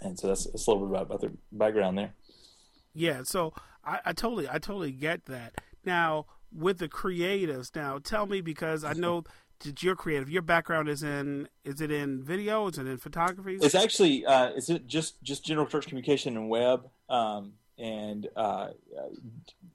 And 0.00 0.18
so 0.18 0.28
that's, 0.28 0.46
that's 0.46 0.66
a 0.66 0.70
little 0.70 0.86
bit 0.86 0.96
about, 0.96 1.06
about 1.06 1.20
the 1.20 1.36
background 1.52 1.98
there. 1.98 2.14
Yeah, 2.94 3.22
so 3.24 3.52
I, 3.84 4.00
I 4.06 4.12
totally 4.12 4.48
I 4.48 4.58
totally 4.58 4.92
get 4.92 5.26
that. 5.26 5.60
Now 5.84 6.26
with 6.52 6.78
the 6.78 6.88
creatives, 6.88 7.74
now 7.76 7.98
tell 7.98 8.26
me 8.26 8.40
because 8.40 8.82
I 8.82 8.94
know 8.94 9.24
that 9.60 9.82
you're 9.82 9.96
creative. 9.96 10.30
Your 10.30 10.42
background 10.42 10.88
is 10.88 11.02
in 11.02 11.48
is 11.64 11.82
it 11.82 11.90
in 11.90 12.22
video? 12.24 12.66
Is 12.68 12.78
it 12.78 12.86
in 12.86 12.96
photography? 12.96 13.58
It's 13.60 13.74
actually 13.74 14.24
uh, 14.24 14.50
is 14.52 14.70
it 14.70 14.86
just 14.86 15.22
just 15.22 15.44
general 15.44 15.66
church 15.66 15.86
communication 15.86 16.36
and 16.36 16.48
web. 16.48 16.88
Um, 17.10 17.52
and 17.78 18.28
uh, 18.34 18.70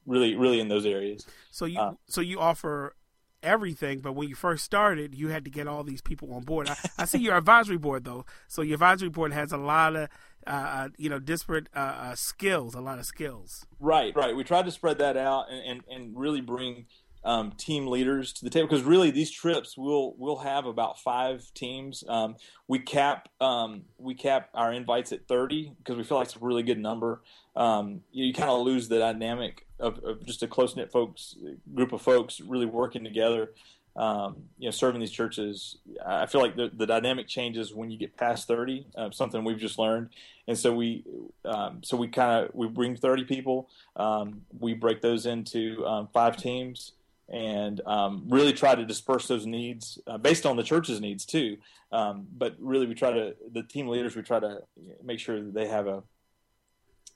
really, 0.06 0.36
really 0.36 0.60
in 0.60 0.68
those 0.68 0.86
areas. 0.86 1.26
So 1.52 1.66
you, 1.66 1.80
uh, 1.80 1.94
so 2.08 2.22
you 2.22 2.40
offer 2.40 2.96
everything, 3.44 4.00
but 4.00 4.14
when 4.14 4.30
you 4.30 4.36
first 4.36 4.64
started, 4.64 5.14
you 5.14 5.30
had 5.30 5.46
to 5.46 5.52
get 5.52 5.68
all 5.68 5.84
these 5.84 6.02
people 6.02 6.34
on 6.34 6.44
board. 6.44 6.70
I, 6.70 6.76
I 7.00 7.06
see 7.06 7.20
your 7.20 7.36
advisory 7.36 7.78
board 7.78 8.06
though, 8.06 8.26
so 8.48 8.62
your 8.62 8.76
advisory 8.76 9.10
board 9.10 9.34
has 9.34 9.52
a 9.52 9.58
lot 9.58 9.96
of 9.96 10.10
uh, 10.46 10.50
uh 10.50 10.90
you 10.98 11.10
know 11.10 11.20
disparate 11.20 11.68
uh, 11.76 11.80
uh, 11.80 12.16
skills, 12.16 12.76
a 12.76 12.82
lot 12.82 13.00
of 13.00 13.06
skills. 13.06 13.66
Right, 13.80 14.16
right. 14.16 14.36
We 14.36 14.44
tried 14.44 14.66
to 14.66 14.72
spread 14.72 14.98
that 15.00 15.18
out 15.18 15.52
and 15.52 15.62
and, 15.66 15.82
and 15.90 16.18
really 16.18 16.42
bring 16.42 16.86
um, 17.26 17.52
team 17.52 17.88
leaders 17.88 18.34
to 18.34 18.44
the 18.44 18.50
table 18.50 18.68
because 18.68 18.84
really 18.84 19.12
these 19.12 19.32
trips 19.32 19.78
we'll 19.78 20.14
we'll 20.18 20.38
have 20.38 20.66
about 20.66 21.00
five 21.00 21.50
teams. 21.54 22.04
Um, 22.08 22.36
we 22.68 22.80
cap 22.80 23.30
um, 23.40 23.84
we 23.98 24.16
cap 24.16 24.50
our 24.54 24.74
invites 24.74 25.12
at 25.12 25.28
thirty 25.28 25.74
because 25.78 25.98
we 25.98 26.04
feel 26.04 26.18
like 26.18 26.28
it's 26.28 26.36
a 26.36 26.40
really 26.40 26.64
good 26.64 26.80
number. 26.80 27.22
Um, 27.56 28.02
you, 28.12 28.26
you 28.26 28.34
kind 28.34 28.50
of 28.50 28.62
lose 28.62 28.90
the 28.90 29.00
dynamic 29.00 29.66
of, 29.84 30.04
of 30.04 30.26
just 30.26 30.42
a 30.42 30.48
close 30.48 30.76
knit 30.76 30.92
folks 30.92 31.36
group 31.76 31.92
of 31.92 32.02
folks 32.02 32.40
really 32.42 32.66
working 32.66 33.04
together. 33.04 33.52
Um, 33.96 34.38
you 34.58 34.66
know, 34.66 34.72
serving 34.72 35.02
these 35.02 35.12
churches, 35.12 35.78
I 36.04 36.26
feel 36.26 36.42
like 36.42 36.56
the, 36.56 36.72
the 36.74 36.88
dynamic 36.88 37.28
changes 37.28 37.76
when 37.76 37.92
you 37.92 37.98
get 38.00 38.18
past 38.18 38.48
30, 38.48 38.88
uh, 38.96 39.12
something 39.12 39.44
we've 39.44 39.60
just 39.60 39.78
learned. 39.78 40.10
And 40.48 40.58
so 40.58 40.74
we, 40.74 41.04
um, 41.46 41.82
so 41.84 41.96
we 41.96 42.08
kind 42.08 42.46
of, 42.46 42.56
we 42.56 42.68
bring 42.68 42.96
30 42.96 43.26
people, 43.26 43.70
um, 43.96 44.42
we 44.60 44.74
break 44.74 45.02
those 45.02 45.28
into 45.28 45.86
um, 45.86 46.08
five 46.12 46.38
teams 46.38 46.94
and 47.30 47.82
um, 47.86 48.24
really 48.30 48.52
try 48.52 48.74
to 48.74 48.84
disperse 48.84 49.28
those 49.28 49.46
needs 49.46 50.00
uh, 50.08 50.18
based 50.18 50.48
on 50.48 50.56
the 50.56 50.64
church's 50.64 51.00
needs 51.00 51.24
too. 51.24 51.58
Um, 51.92 52.26
but 52.36 52.56
really 52.60 52.88
we 52.88 52.96
try 52.96 53.12
to, 53.12 53.36
the 53.52 53.62
team 53.62 53.88
leaders, 53.88 54.16
we 54.16 54.24
try 54.24 54.40
to 54.40 54.64
make 55.04 55.20
sure 55.20 55.40
that 55.40 55.54
they 55.54 55.68
have 55.68 55.86
a, 55.86 56.02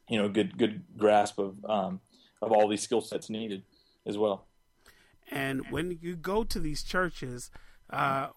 you 0.09 0.21
know, 0.21 0.29
good, 0.29 0.59
good 0.59 0.83
grasp 0.95 1.39
of, 1.39 1.55
of 2.41 2.51
all 2.51 2.67
these 2.67 2.82
skill 2.82 3.01
sets 3.01 3.29
needed 3.29 3.63
as 4.06 4.17
well. 4.17 4.46
And 5.29 5.70
when 5.72 5.98
you 6.01 6.15
go 6.15 6.44
to 6.44 6.60
these 6.60 6.84
churches, 6.84 7.51
uh, 7.89 8.27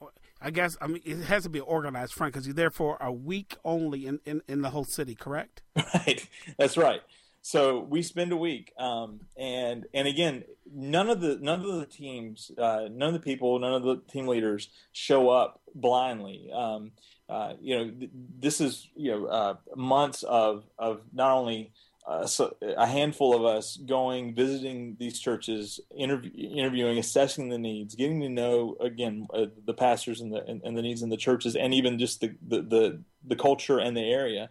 I 0.40 0.50
guess 0.50 0.76
I 0.80 0.86
mean 0.86 1.02
it 1.04 1.18
has 1.24 1.44
to 1.44 1.48
be 1.48 1.58
an 1.58 1.64
organized 1.66 2.14
front 2.14 2.32
because 2.32 2.46
you're 2.46 2.54
there 2.54 2.70
for 2.70 2.96
a 3.00 3.12
week 3.12 3.56
only 3.64 4.06
in, 4.06 4.20
in, 4.24 4.42
in 4.48 4.62
the 4.62 4.70
whole 4.70 4.84
city, 4.84 5.14
correct? 5.14 5.62
Right, 5.94 6.26
that's 6.58 6.76
right. 6.76 7.02
so 7.42 7.80
we 7.80 8.02
spend 8.02 8.32
a 8.32 8.36
week, 8.36 8.72
um, 8.78 9.20
and 9.36 9.86
and 9.94 10.08
again, 10.08 10.44
none 10.72 11.08
of 11.10 11.20
the 11.20 11.38
none 11.40 11.60
of 11.60 11.76
the 11.76 11.86
teams, 11.86 12.50
uh, 12.58 12.88
none 12.90 13.08
of 13.08 13.14
the 13.14 13.20
people, 13.20 13.58
none 13.58 13.74
of 13.74 13.82
the 13.82 13.96
team 14.10 14.26
leaders 14.26 14.68
show 14.92 15.28
up 15.30 15.60
blindly. 15.74 16.50
Um, 16.52 16.92
uh, 17.28 17.54
you 17.60 17.78
know, 17.78 17.90
th- 17.90 18.10
this 18.40 18.60
is 18.60 18.88
you 18.96 19.12
know 19.12 19.26
uh, 19.26 19.54
months 19.76 20.22
of 20.22 20.64
of 20.78 21.02
not 21.12 21.32
only 21.32 21.72
uh, 22.06 22.26
so 22.26 22.56
a 22.76 22.86
handful 22.86 23.36
of 23.36 23.44
us 23.44 23.76
going, 23.76 24.34
visiting 24.34 24.96
these 24.98 25.20
churches, 25.20 25.80
interview, 25.94 26.30
interviewing, 26.56 26.98
assessing 26.98 27.48
the 27.48 27.58
needs, 27.58 27.94
getting 27.94 28.20
to 28.20 28.28
know 28.28 28.76
again 28.80 29.26
uh, 29.34 29.46
the 29.66 29.74
pastors 29.74 30.20
and 30.20 30.32
the 30.32 30.44
and, 30.46 30.62
and, 30.64 30.76
the 30.76 30.82
needs 30.82 31.02
in 31.02 31.10
the 31.10 31.16
churches, 31.16 31.56
and 31.56 31.74
even 31.74 31.98
just 31.98 32.20
the 32.20 32.34
the 32.46 32.62
the, 32.62 33.00
the 33.26 33.36
culture 33.36 33.78
and 33.78 33.96
the 33.96 34.00
area. 34.00 34.50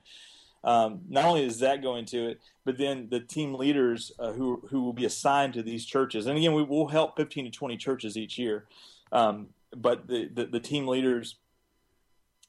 Um, 0.63 1.01
not 1.07 1.25
only 1.25 1.45
is 1.45 1.59
that 1.59 1.81
going 1.81 2.05
to 2.07 2.31
it, 2.31 2.41
but 2.65 2.77
then 2.77 3.07
the 3.09 3.21
team 3.21 3.55
leaders 3.55 4.11
uh, 4.19 4.31
who 4.31 4.61
who 4.69 4.83
will 4.83 4.93
be 4.93 5.05
assigned 5.05 5.53
to 5.53 5.63
these 5.63 5.85
churches, 5.85 6.27
and 6.27 6.37
again, 6.37 6.53
we 6.53 6.63
will 6.63 6.87
help 6.87 7.17
15 7.17 7.45
to 7.45 7.51
20 7.51 7.77
churches 7.77 8.15
each 8.15 8.37
year. 8.37 8.65
Um, 9.11 9.47
but 9.75 10.07
the, 10.07 10.29
the, 10.33 10.45
the 10.45 10.59
team 10.59 10.87
leaders 10.87 11.35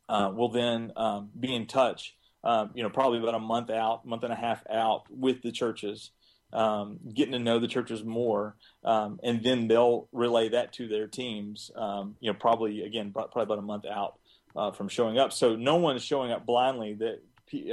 uh, 0.08 0.30
will 0.34 0.48
then 0.48 0.92
um, 0.96 1.30
be 1.38 1.54
in 1.54 1.66
touch. 1.66 2.14
Um, 2.42 2.70
you 2.74 2.82
know, 2.82 2.90
probably 2.90 3.18
about 3.18 3.34
a 3.34 3.40
month 3.40 3.70
out, 3.70 4.06
month 4.06 4.22
and 4.22 4.32
a 4.32 4.36
half 4.36 4.62
out 4.70 5.04
with 5.10 5.42
the 5.42 5.52
churches, 5.52 6.10
um, 6.52 6.98
getting 7.12 7.32
to 7.32 7.38
know 7.38 7.58
the 7.58 7.68
churches 7.68 8.02
more, 8.02 8.56
um, 8.82 9.20
and 9.22 9.42
then 9.42 9.68
they'll 9.68 10.08
relay 10.12 10.48
that 10.48 10.72
to 10.74 10.88
their 10.88 11.06
teams. 11.06 11.70
you 11.76 12.32
know, 12.32 12.34
probably 12.38 12.82
again, 12.82 13.12
probably 13.12 13.42
about 13.42 13.58
a 13.58 13.62
month 13.62 13.84
out 13.86 14.18
uh, 14.56 14.72
from 14.72 14.88
showing 14.88 15.18
up. 15.18 15.32
So 15.32 15.56
no 15.56 15.76
one 15.76 15.96
is 15.96 16.02
showing 16.02 16.32
up 16.32 16.46
blindly. 16.46 16.94
That 16.94 17.20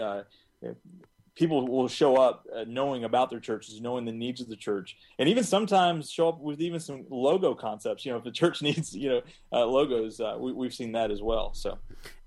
uh, 0.01 0.23
people 1.35 1.67
will 1.67 1.87
show 1.87 2.15
up 2.17 2.45
uh, 2.53 2.65
knowing 2.67 3.03
about 3.03 3.29
their 3.29 3.39
churches, 3.39 3.79
knowing 3.81 4.05
the 4.05 4.11
needs 4.11 4.41
of 4.41 4.49
the 4.49 4.55
church, 4.55 4.97
and 5.19 5.29
even 5.29 5.43
sometimes 5.43 6.09
show 6.09 6.29
up 6.29 6.39
with 6.39 6.61
even 6.61 6.79
some 6.79 7.05
logo 7.09 7.53
concepts. 7.53 8.05
You 8.05 8.11
know, 8.11 8.17
if 8.17 8.23
the 8.23 8.31
church 8.31 8.61
needs 8.61 8.95
you 8.95 9.09
know 9.09 9.21
uh, 9.51 9.65
logos, 9.65 10.19
uh, 10.19 10.37
we, 10.39 10.65
have 10.65 10.73
seen 10.73 10.93
that 10.93 11.11
as 11.11 11.21
well. 11.21 11.53
So, 11.53 11.79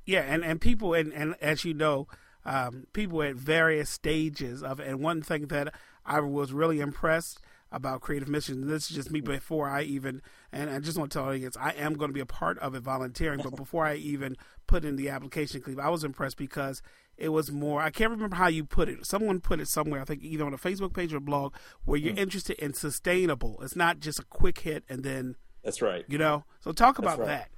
yeah, 0.07 0.21
and 0.21 0.45
and 0.45 0.61
people 0.61 0.95
and 0.95 1.13
and 1.13 1.35
as 1.41 1.65
you 1.65 1.75
know. 1.75 2.09
Um, 2.45 2.87
people 2.93 3.23
at 3.23 3.37
various 3.37 3.91
stages 3.91 4.63
of 4.63 4.81
it. 4.81 4.89
And 4.89 5.01
one 5.01 5.23
thing 5.23 5.49
that 5.49 5.75
I 6.07 6.21
was 6.21 6.53
really 6.53 6.81
impressed 6.81 7.41
about 7.73 8.01
Creative 8.01 8.29
Missions. 8.29 8.67
This 8.67 8.91
is 8.91 8.97
just 8.97 9.11
me 9.11 9.21
before 9.21 9.69
I 9.69 9.83
even, 9.83 10.23
and 10.53 10.71
I 10.71 10.79
just 10.81 10.99
want 10.99 11.13
to 11.13 11.19
tell 11.19 11.29
audience, 11.29 11.57
I 11.59 11.71
am 11.71 11.95
going 11.95 12.09
to 12.09 12.15
be 12.15 12.21
a 12.21 12.27
part 12.27 12.59
of 12.59 12.75
it 12.75 12.83
volunteering. 12.83 13.41
But 13.43 13.57
before 13.57 13.87
I 13.87 13.95
even 13.95 14.37
put 14.67 14.85
in 14.85 14.97
the 14.97 15.09
application, 15.09 15.61
Cleve, 15.61 15.79
I 15.79 15.89
was 15.89 16.05
impressed 16.05 16.37
because 16.37 16.83
it 17.17 17.29
was 17.29 17.53
more. 17.53 17.81
I 17.81 17.91
can't 17.91 18.11
remember 18.11 18.37
how 18.37 18.49
you 18.49 18.65
put 18.65 18.89
it. 18.89 19.07
Someone 19.07 19.41
put 19.41 19.61
it 19.61 19.69
somewhere. 19.69 20.01
I 20.01 20.05
think 20.05 20.23
either 20.23 20.45
on 20.45 20.55
a 20.55 20.59
Facebook 20.59 20.95
page 20.95 21.13
or 21.13 21.19
a 21.19 21.21
blog 21.21 21.55
where 21.85 21.99
you're 21.99 22.15
mm. 22.15 22.19
interested 22.19 22.59
in 22.59 22.75
sustainable. 22.75 23.59
It's 23.63 23.77
not 23.77 24.01
just 24.01 24.19
a 24.19 24.25
quick 24.25 24.61
hit 24.61 24.85
and 24.89 25.05
then. 25.05 25.37
That's 25.63 25.83
right. 25.83 26.05
You 26.09 26.19
know, 26.19 26.45
so 26.61 26.73
talk 26.73 26.99
about 26.99 27.19
right. 27.19 27.29
that. 27.29 27.51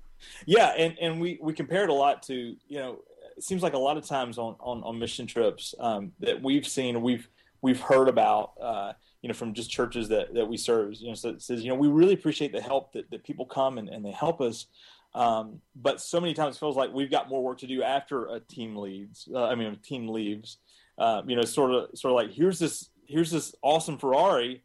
Yeah, 0.47 0.69
and 0.77 0.97
and 1.01 1.21
we 1.21 1.39
we 1.41 1.53
compared 1.53 1.89
a 1.89 1.95
lot 1.95 2.23
to 2.25 2.57
you 2.69 2.79
know. 2.79 2.99
It 3.37 3.43
seems 3.43 3.63
like 3.63 3.75
a 3.75 3.79
lot 3.79 3.97
of 3.97 4.07
times 4.07 4.39
on 4.39 4.57
on, 4.61 4.83
on 4.83 4.99
mission 4.99 5.27
trips 5.27 5.75
um, 5.79 6.13
that 6.21 6.43
we've 6.43 6.67
seen, 6.67 7.03
we've 7.03 7.29
we've 7.61 7.81
heard 7.81 8.09
about. 8.09 8.53
Uh, 8.61 8.93
you 9.23 9.29
know, 9.29 9.35
from 9.35 9.55
just 9.55 9.71
churches 9.71 10.09
that, 10.09 10.35
that 10.35 10.49
we 10.49 10.57
serve, 10.57 10.95
you 10.97 11.07
know, 11.07 11.15
so 11.15 11.29
it 11.31 11.41
says, 11.41 11.63
you 11.63 11.69
know, 11.69 11.77
we 11.77 11.87
really 11.87 12.13
appreciate 12.13 12.53
the 12.53 12.61
help 12.61 12.93
that, 12.93 13.09
that 13.13 13.23
people 13.23 13.47
come 13.47 13.79
and, 13.79 13.89
and 13.89 14.05
they 14.05 14.11
help 14.11 14.41
us. 14.41 14.67
Um, 15.15 15.61
but 15.77 16.01
so 16.01 16.21
many 16.21 16.35
times 16.35 16.57
it 16.57 16.59
feels 16.59 16.77
like 16.77 16.93
we've 16.93 17.11
got 17.11 17.29
more 17.29 17.43
work 17.43 17.59
to 17.59 17.67
do 17.67 17.83
after 17.83 18.27
a 18.27 18.41
team 18.41 18.77
leads. 18.77 19.29
Uh, 19.33 19.45
I 19.45 19.55
mean, 19.55 19.69
a 19.69 19.77
team 19.77 20.09
leaves. 20.09 20.59
Uh, 20.99 21.23
you 21.27 21.37
know, 21.37 21.43
sort 21.43 21.71
of, 21.71 21.97
sort 21.97 22.11
of 22.11 22.17
like 22.17 22.37
here's 22.37 22.59
this, 22.59 22.91
here's 23.07 23.31
this 23.31 23.55
awesome 23.63 23.97
Ferrari. 23.97 24.63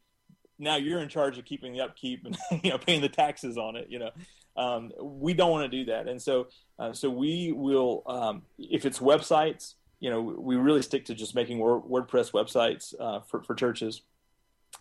Now 0.59 0.77
you're 0.77 1.00
in 1.01 1.09
charge 1.09 1.38
of 1.38 1.45
keeping 1.45 1.74
the 1.74 1.81
upkeep 1.81 2.25
and 2.25 2.36
you 2.63 2.71
know 2.71 2.77
paying 2.77 3.01
the 3.01 3.09
taxes 3.09 3.57
on 3.57 3.75
it. 3.75 3.88
You 3.89 4.00
know, 4.00 4.12
um, 4.57 4.91
we 4.99 5.33
don't 5.33 5.51
want 5.51 5.71
to 5.71 5.77
do 5.77 5.85
that, 5.91 6.07
and 6.07 6.21
so, 6.21 6.47
uh, 6.79 6.91
so 6.91 7.09
we 7.09 7.51
will. 7.51 8.03
Um, 8.07 8.41
if 8.57 8.85
it's 8.85 8.99
websites, 8.99 9.75
you 9.99 10.09
know, 10.09 10.21
we 10.21 10.55
really 10.55 10.81
stick 10.81 11.05
to 11.05 11.15
just 11.15 11.35
making 11.35 11.59
WordPress 11.59 12.31
websites 12.31 12.93
uh, 12.99 13.21
for 13.21 13.43
for 13.43 13.55
churches. 13.55 14.01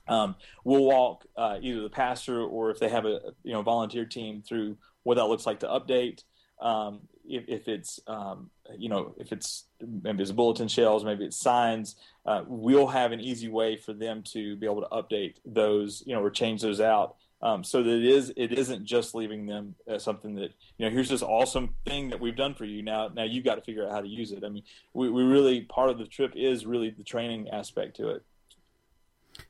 Um, 0.08 0.36
we'll 0.64 0.84
walk 0.84 1.26
uh, 1.36 1.58
either 1.60 1.82
the 1.82 1.90
pastor 1.90 2.42
or 2.42 2.70
if 2.70 2.78
they 2.78 2.88
have 2.88 3.04
a 3.04 3.20
you 3.42 3.52
know 3.52 3.62
volunteer 3.62 4.04
team 4.04 4.42
through 4.42 4.76
what 5.02 5.16
that 5.16 5.26
looks 5.26 5.46
like 5.46 5.60
to 5.60 5.66
update. 5.66 6.22
Um, 6.60 7.00
if, 7.28 7.44
if, 7.48 7.68
it's 7.68 8.00
um, 8.06 8.50
you 8.78 8.88
know 8.88 9.14
if 9.18 9.32
it's 9.32 9.64
maybe 9.80 10.22
it's 10.22 10.32
bulletin 10.32 10.68
shells, 10.68 11.04
maybe 11.04 11.24
it's 11.24 11.36
signs, 11.36 11.96
uh, 12.24 12.44
we'll 12.46 12.86
have 12.86 13.12
an 13.12 13.20
easy 13.20 13.48
way 13.48 13.76
for 13.76 13.92
them 13.92 14.22
to 14.32 14.56
be 14.56 14.66
able 14.66 14.82
to 14.82 14.88
update 14.88 15.34
those 15.44 16.02
you 16.06 16.14
know 16.14 16.22
or 16.22 16.30
change 16.30 16.62
those 16.62 16.80
out. 16.80 17.16
Um, 17.42 17.62
so 17.64 17.82
that 17.82 17.90
it 17.90 18.04
is 18.04 18.32
it 18.34 18.52
isn't 18.52 18.86
just 18.86 19.14
leaving 19.14 19.44
them 19.44 19.74
as 19.86 20.02
something 20.02 20.36
that 20.36 20.52
you 20.78 20.86
know 20.86 20.90
here's 20.90 21.10
this 21.10 21.22
awesome 21.22 21.74
thing 21.84 22.08
that 22.08 22.18
we've 22.18 22.34
done 22.34 22.54
for 22.54 22.64
you 22.64 22.82
now 22.82 23.10
now 23.14 23.24
you've 23.24 23.44
got 23.44 23.56
to 23.56 23.60
figure 23.60 23.84
out 23.84 23.92
how 23.92 24.00
to 24.00 24.08
use 24.08 24.32
it 24.32 24.42
i 24.42 24.48
mean 24.48 24.62
we, 24.94 25.10
we 25.10 25.22
really 25.22 25.60
part 25.60 25.90
of 25.90 25.98
the 25.98 26.06
trip 26.06 26.32
is 26.34 26.64
really 26.64 26.88
the 26.88 27.04
training 27.04 27.46
aspect 27.50 27.94
to 27.96 28.08
it 28.08 28.24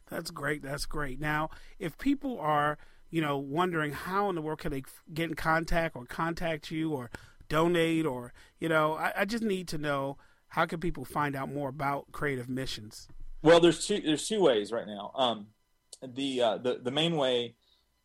that's 0.08 0.30
great. 0.30 0.62
That's 0.62 0.86
great. 0.86 1.20
Now, 1.20 1.50
if 1.78 1.98
people 1.98 2.38
are, 2.40 2.78
you 3.10 3.20
know, 3.20 3.38
wondering 3.38 3.92
how 3.92 4.28
in 4.28 4.34
the 4.34 4.42
world 4.42 4.60
can 4.60 4.72
they 4.72 4.82
get 5.12 5.30
in 5.30 5.34
contact 5.34 5.96
or 5.96 6.04
contact 6.04 6.70
you 6.70 6.92
or 6.92 7.10
donate 7.48 8.06
or, 8.06 8.32
you 8.58 8.68
know, 8.68 8.94
I, 8.94 9.12
I 9.18 9.24
just 9.24 9.42
need 9.42 9.68
to 9.68 9.78
know 9.78 10.16
how 10.48 10.66
can 10.66 10.80
people 10.80 11.04
find 11.04 11.34
out 11.34 11.52
more 11.52 11.68
about 11.68 12.12
Creative 12.12 12.48
Missions. 12.48 13.08
Well, 13.42 13.60
there's 13.60 13.86
two 13.86 14.00
there's 14.00 14.26
two 14.26 14.40
ways 14.40 14.72
right 14.72 14.86
now. 14.86 15.12
Um, 15.14 15.48
the 16.02 16.40
uh, 16.40 16.58
the 16.58 16.80
the 16.82 16.90
main 16.90 17.16
way 17.16 17.54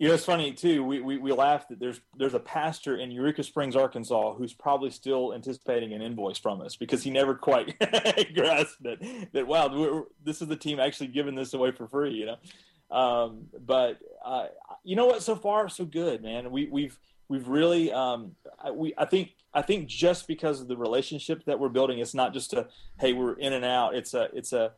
you 0.00 0.08
know, 0.08 0.14
it's 0.14 0.24
funny 0.24 0.54
too. 0.54 0.82
We, 0.82 1.02
we 1.02 1.18
we 1.18 1.30
laugh 1.30 1.68
that 1.68 1.78
there's 1.78 2.00
there's 2.16 2.32
a 2.32 2.40
pastor 2.40 2.96
in 2.96 3.10
Eureka 3.10 3.42
Springs, 3.42 3.76
Arkansas, 3.76 4.32
who's 4.32 4.54
probably 4.54 4.88
still 4.88 5.34
anticipating 5.34 5.92
an 5.92 6.00
invoice 6.00 6.38
from 6.38 6.62
us 6.62 6.74
because 6.74 7.02
he 7.02 7.10
never 7.10 7.34
quite 7.34 7.78
grasped 8.34 8.82
that 8.82 9.28
that 9.34 9.46
wow, 9.46 10.06
this 10.24 10.40
is 10.40 10.48
the 10.48 10.56
team 10.56 10.80
actually 10.80 11.08
giving 11.08 11.34
this 11.34 11.52
away 11.52 11.70
for 11.72 11.86
free. 11.86 12.14
You 12.14 12.26
know, 12.26 12.96
um, 12.96 13.48
but 13.66 13.98
uh, 14.24 14.46
you 14.84 14.96
know 14.96 15.04
what? 15.04 15.22
So 15.22 15.36
far, 15.36 15.68
so 15.68 15.84
good, 15.84 16.22
man. 16.22 16.50
We 16.50 16.64
we've 16.64 16.98
we've 17.28 17.46
really 17.46 17.92
um, 17.92 18.36
we 18.72 18.94
I 18.96 19.04
think 19.04 19.32
I 19.52 19.60
think 19.60 19.86
just 19.86 20.26
because 20.26 20.62
of 20.62 20.68
the 20.68 20.78
relationship 20.78 21.44
that 21.44 21.60
we're 21.60 21.68
building, 21.68 21.98
it's 21.98 22.14
not 22.14 22.32
just 22.32 22.54
a 22.54 22.68
hey, 22.98 23.12
we're 23.12 23.34
in 23.34 23.52
and 23.52 23.66
out. 23.66 23.94
It's 23.94 24.14
a 24.14 24.30
it's 24.32 24.54
a 24.54 24.72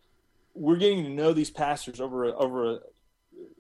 we're 0.55 0.76
getting 0.76 1.05
to 1.05 1.11
know 1.11 1.33
these 1.33 1.50
pastors 1.50 2.00
over 2.00 2.25
a, 2.25 2.33
over 2.35 2.73
a, 2.73 2.79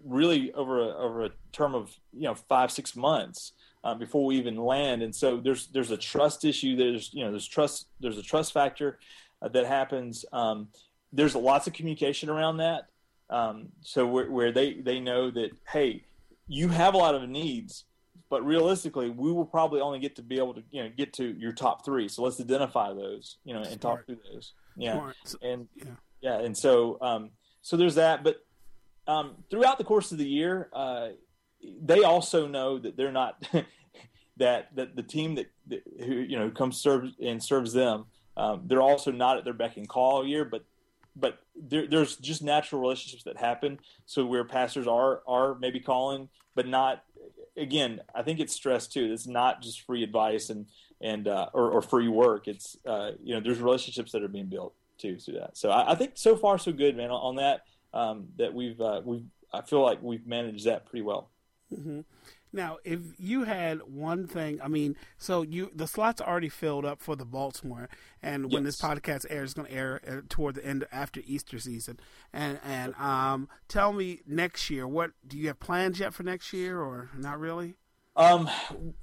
really 0.04 0.52
over 0.52 0.80
a, 0.80 0.88
over 0.96 1.24
a 1.24 1.30
term 1.52 1.74
of 1.74 1.96
you 2.12 2.22
know 2.22 2.34
five 2.34 2.70
six 2.70 2.96
months 2.96 3.52
uh, 3.84 3.94
before 3.94 4.24
we 4.24 4.36
even 4.36 4.56
land. 4.56 5.02
And 5.02 5.14
so 5.14 5.38
there's 5.38 5.68
there's 5.68 5.90
a 5.90 5.96
trust 5.96 6.44
issue. 6.44 6.76
There's 6.76 7.12
you 7.12 7.24
know 7.24 7.30
there's 7.30 7.48
trust 7.48 7.86
there's 8.00 8.18
a 8.18 8.22
trust 8.22 8.52
factor 8.52 8.98
uh, 9.40 9.48
that 9.48 9.66
happens. 9.66 10.24
Um, 10.32 10.68
there's 11.12 11.34
lots 11.34 11.66
of 11.66 11.72
communication 11.72 12.28
around 12.28 12.58
that. 12.58 12.88
Um, 13.30 13.68
so 13.82 14.06
where, 14.06 14.30
where 14.30 14.52
they 14.52 14.74
they 14.74 15.00
know 15.00 15.30
that 15.30 15.50
hey 15.70 16.04
you 16.48 16.68
have 16.68 16.94
a 16.94 16.98
lot 16.98 17.14
of 17.14 17.28
needs 17.28 17.84
but 18.32 18.46
realistically 18.46 19.10
we 19.10 19.30
will 19.30 19.44
probably 19.44 19.78
only 19.82 19.98
get 19.98 20.16
to 20.16 20.22
be 20.22 20.38
able 20.38 20.54
to 20.54 20.62
you 20.70 20.82
know 20.82 20.90
get 20.96 21.12
to 21.12 21.34
your 21.38 21.52
top 21.52 21.84
three. 21.84 22.08
So 22.08 22.22
let's 22.22 22.40
identify 22.40 22.94
those 22.94 23.36
you 23.44 23.52
know 23.52 23.60
and 23.60 23.78
Smart. 23.78 23.80
talk 23.80 24.06
through 24.06 24.20
those. 24.32 24.54
Yeah. 24.74 24.94
Smart. 24.94 25.16
and 25.42 25.68
yeah. 25.76 25.84
yeah 26.22 26.38
and 26.38 26.56
so 26.56 26.96
um, 27.02 27.30
so 27.60 27.76
there's 27.76 27.96
that. 27.96 28.24
But 28.24 28.36
um, 29.06 29.36
throughout 29.50 29.78
the 29.78 29.84
course 29.84 30.12
of 30.12 30.18
the 30.18 30.28
year, 30.28 30.68
uh, 30.72 31.08
they 31.82 32.02
also 32.02 32.46
know 32.46 32.78
that 32.78 32.96
they're 32.96 33.12
not 33.12 33.42
that 34.36 34.74
that 34.74 34.96
the 34.96 35.02
team 35.02 35.36
that, 35.36 35.50
that, 35.68 35.82
who 35.98 36.14
you 36.14 36.38
know 36.38 36.50
comes 36.50 36.78
serves 36.78 37.12
and 37.22 37.42
serves 37.42 37.72
them. 37.72 38.06
Um, 38.36 38.62
they're 38.66 38.82
also 38.82 39.10
not 39.12 39.36
at 39.36 39.44
their 39.44 39.52
beck 39.52 39.76
and 39.76 39.88
call 39.88 40.16
all 40.16 40.26
year, 40.26 40.44
but 40.44 40.64
but 41.14 41.40
there, 41.54 41.86
there's 41.86 42.16
just 42.16 42.42
natural 42.42 42.80
relationships 42.80 43.24
that 43.24 43.36
happen. 43.36 43.78
So 44.06 44.24
where 44.24 44.44
pastors 44.44 44.86
are 44.86 45.22
are 45.26 45.56
maybe 45.58 45.80
calling, 45.80 46.28
but 46.54 46.66
not. 46.66 47.04
Again, 47.54 48.00
I 48.14 48.22
think 48.22 48.40
it's 48.40 48.54
stressed 48.54 48.94
too. 48.94 49.12
It's 49.12 49.26
not 49.26 49.60
just 49.60 49.82
free 49.82 50.02
advice 50.02 50.48
and 50.48 50.66
and 51.02 51.28
uh, 51.28 51.48
or, 51.52 51.70
or, 51.70 51.82
free 51.82 52.08
work. 52.08 52.48
It's 52.48 52.78
uh, 52.86 53.10
you 53.22 53.34
know 53.34 53.40
there's 53.40 53.60
relationships 53.60 54.12
that 54.12 54.22
are 54.22 54.28
being 54.28 54.46
built 54.46 54.74
too 54.96 55.18
through 55.18 55.34
that. 55.34 55.58
So 55.58 55.68
I, 55.68 55.92
I 55.92 55.94
think 55.94 56.12
so 56.14 56.34
far 56.34 56.56
so 56.56 56.72
good, 56.72 56.96
man. 56.96 57.10
On, 57.10 57.20
on 57.20 57.36
that, 57.36 57.64
um, 57.92 58.28
that 58.38 58.54
we've 58.54 58.80
uh, 58.80 59.02
we've 59.04 59.26
I 59.52 59.62
feel 59.62 59.82
like 59.82 60.02
we've 60.02 60.26
managed 60.26 60.66
that 60.66 60.86
pretty 60.86 61.02
well. 61.02 61.30
Mm-hmm. 61.72 62.00
Now, 62.54 62.78
if 62.84 63.00
you 63.18 63.44
had 63.44 63.80
one 63.82 64.26
thing, 64.26 64.60
I 64.60 64.68
mean, 64.68 64.94
so 65.16 65.40
you 65.40 65.70
the 65.74 65.86
slots 65.86 66.20
already 66.20 66.50
filled 66.50 66.84
up 66.84 67.00
for 67.00 67.16
the 67.16 67.24
Baltimore, 67.24 67.88
and 68.22 68.44
yes. 68.44 68.52
when 68.52 68.64
this 68.64 68.80
podcast 68.80 69.24
airs, 69.30 69.50
it's 69.50 69.54
going 69.54 69.68
to 69.68 69.74
air 69.74 70.00
uh, 70.06 70.20
toward 70.28 70.56
the 70.56 70.66
end 70.66 70.86
after 70.92 71.22
Easter 71.26 71.58
season. 71.58 71.98
And 72.32 72.60
and 72.62 72.94
um, 72.96 73.48
tell 73.68 73.94
me 73.94 74.20
next 74.26 74.68
year, 74.68 74.86
what 74.86 75.12
do 75.26 75.38
you 75.38 75.48
have 75.48 75.60
plans 75.60 75.98
yet 75.98 76.12
for 76.12 76.24
next 76.24 76.52
year, 76.52 76.78
or 76.78 77.08
not 77.16 77.40
really? 77.40 77.76
Um, 78.14 78.50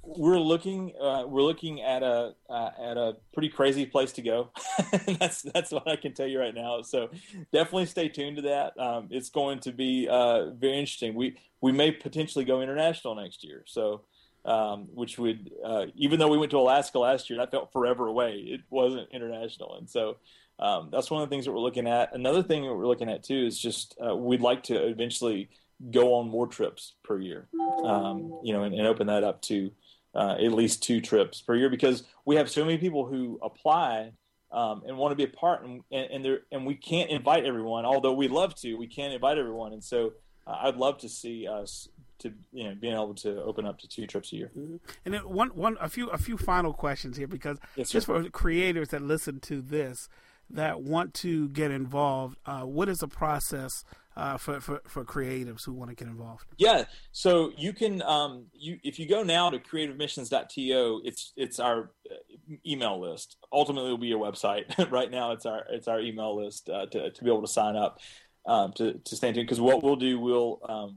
we're 0.02 0.38
looking 0.38 0.92
uh, 1.00 1.24
we're 1.26 1.42
looking 1.42 1.82
at 1.82 2.02
a 2.02 2.34
uh, 2.48 2.70
at 2.80 2.96
a 2.96 3.16
pretty 3.32 3.48
crazy 3.48 3.84
place 3.84 4.12
to 4.12 4.22
go. 4.22 4.50
that's 5.18 5.42
that's 5.42 5.72
what 5.72 5.88
I 5.88 5.96
can 5.96 6.14
tell 6.14 6.28
you 6.28 6.38
right 6.38 6.54
now. 6.54 6.82
So 6.82 7.10
definitely 7.52 7.86
stay 7.86 8.08
tuned 8.08 8.36
to 8.36 8.42
that. 8.42 8.78
Um, 8.78 9.08
it's 9.10 9.28
going 9.28 9.58
to 9.60 9.72
be 9.72 10.06
uh, 10.08 10.50
very 10.50 10.78
interesting. 10.78 11.14
We 11.14 11.36
we 11.60 11.72
may 11.72 11.90
potentially 11.90 12.44
go 12.44 12.60
international 12.60 13.16
next 13.16 13.42
year. 13.42 13.64
So 13.66 14.02
um, 14.44 14.88
which 14.94 15.18
would 15.18 15.50
uh, 15.64 15.86
even 15.96 16.20
though 16.20 16.28
we 16.28 16.38
went 16.38 16.52
to 16.52 16.58
Alaska 16.58 17.00
last 17.00 17.30
year, 17.30 17.40
that 17.40 17.50
felt 17.50 17.72
forever 17.72 18.06
away. 18.06 18.34
It 18.36 18.60
wasn't 18.70 19.08
international, 19.12 19.76
and 19.76 19.88
so. 19.88 20.18
Um, 20.62 20.90
that's 20.92 21.10
one 21.10 21.22
of 21.22 21.30
the 21.30 21.32
things 21.32 21.46
that 21.46 21.52
we're 21.52 21.60
looking 21.60 21.88
at. 21.88 22.14
Another 22.14 22.42
thing 22.42 22.64
that 22.64 22.74
we're 22.74 22.86
looking 22.86 23.08
at 23.08 23.22
too 23.22 23.46
is 23.46 23.58
just 23.58 23.96
uh, 23.98 24.14
we'd 24.14 24.42
like 24.42 24.64
to 24.64 24.88
eventually 24.88 25.48
go 25.90 26.14
on 26.14 26.28
more 26.28 26.46
trips 26.46 26.94
per 27.02 27.18
year, 27.18 27.48
um, 27.84 28.38
you 28.42 28.52
know, 28.52 28.64
and, 28.64 28.74
and, 28.74 28.86
open 28.86 29.06
that 29.06 29.24
up 29.24 29.40
to 29.42 29.70
uh, 30.14 30.36
at 30.38 30.52
least 30.52 30.82
two 30.82 31.00
trips 31.00 31.40
per 31.40 31.54
year 31.54 31.70
because 31.70 32.04
we 32.24 32.36
have 32.36 32.50
so 32.50 32.64
many 32.64 32.76
people 32.76 33.06
who 33.06 33.38
apply 33.42 34.12
um, 34.52 34.82
and 34.86 34.96
want 34.96 35.12
to 35.12 35.16
be 35.16 35.24
a 35.24 35.28
part, 35.28 35.64
and 35.64 35.82
and, 35.90 36.24
there 36.24 36.40
and 36.50 36.66
we 36.66 36.74
can't 36.74 37.10
invite 37.10 37.44
everyone. 37.44 37.84
Although 37.84 38.12
we 38.12 38.28
love 38.28 38.54
to, 38.56 38.74
we 38.74 38.88
can't 38.88 39.14
invite 39.14 39.38
everyone, 39.38 39.72
and 39.72 39.82
so 39.82 40.12
uh, 40.46 40.56
I'd 40.62 40.76
love 40.76 40.98
to 40.98 41.08
see 41.08 41.46
us 41.46 41.88
to 42.18 42.32
you 42.52 42.64
know 42.64 42.74
being 42.74 42.94
able 42.94 43.14
to 43.14 43.42
open 43.42 43.66
up 43.66 43.78
to 43.80 43.88
two 43.88 44.06
trips 44.06 44.32
a 44.32 44.36
year. 44.36 44.50
Mm-hmm. 44.56 44.76
And 45.04 45.14
then 45.14 45.20
one 45.22 45.48
one 45.50 45.76
a 45.80 45.88
few 45.88 46.08
a 46.08 46.18
few 46.18 46.36
final 46.36 46.72
questions 46.72 47.16
here 47.16 47.28
because 47.28 47.58
yes, 47.76 47.90
just 47.90 48.06
for 48.06 48.28
creators 48.30 48.88
that 48.88 49.02
listen 49.02 49.40
to 49.40 49.60
this 49.60 50.08
that 50.50 50.82
want 50.82 51.14
to 51.14 51.48
get 51.50 51.70
involved, 51.70 52.36
uh, 52.44 52.62
what 52.62 52.88
is 52.88 52.98
the 52.98 53.08
process 53.08 53.84
uh, 54.16 54.36
for, 54.36 54.60
for, 54.60 54.82
for 54.86 55.04
creatives 55.04 55.64
who 55.64 55.72
want 55.72 55.90
to 55.90 55.96
get 55.96 56.08
involved? 56.08 56.44
Yeah, 56.58 56.84
so 57.12 57.52
you 57.56 57.72
can 57.72 58.02
um, 58.02 58.46
you 58.52 58.78
if 58.82 58.98
you 58.98 59.08
go 59.08 59.22
now 59.22 59.50
to 59.50 59.58
creativemissions.to, 59.58 61.02
it's 61.04 61.32
it's 61.36 61.60
our 61.60 61.90
uh, 62.10 62.54
email 62.66 63.00
list. 63.00 63.36
Ultimately, 63.52 63.90
it 63.90 63.92
will 63.92 63.98
be 63.98 64.08
your 64.08 64.20
website. 64.20 64.64
right 64.90 65.10
now, 65.10 65.32
it's 65.32 65.46
our 65.46 65.64
it's 65.70 65.88
our 65.88 66.00
email 66.00 66.36
list 66.36 66.68
uh, 66.68 66.86
to 66.86 67.10
to 67.10 67.24
be 67.24 67.30
able 67.30 67.42
to 67.42 67.48
sign 67.48 67.76
up 67.76 68.00
um, 68.46 68.72
to 68.74 68.94
to 68.94 69.16
stay 69.16 69.32
tuned. 69.32 69.46
Because 69.46 69.60
what 69.60 69.82
we'll 69.82 69.96
do, 69.96 70.18
we'll 70.18 70.60
um, 70.68 70.96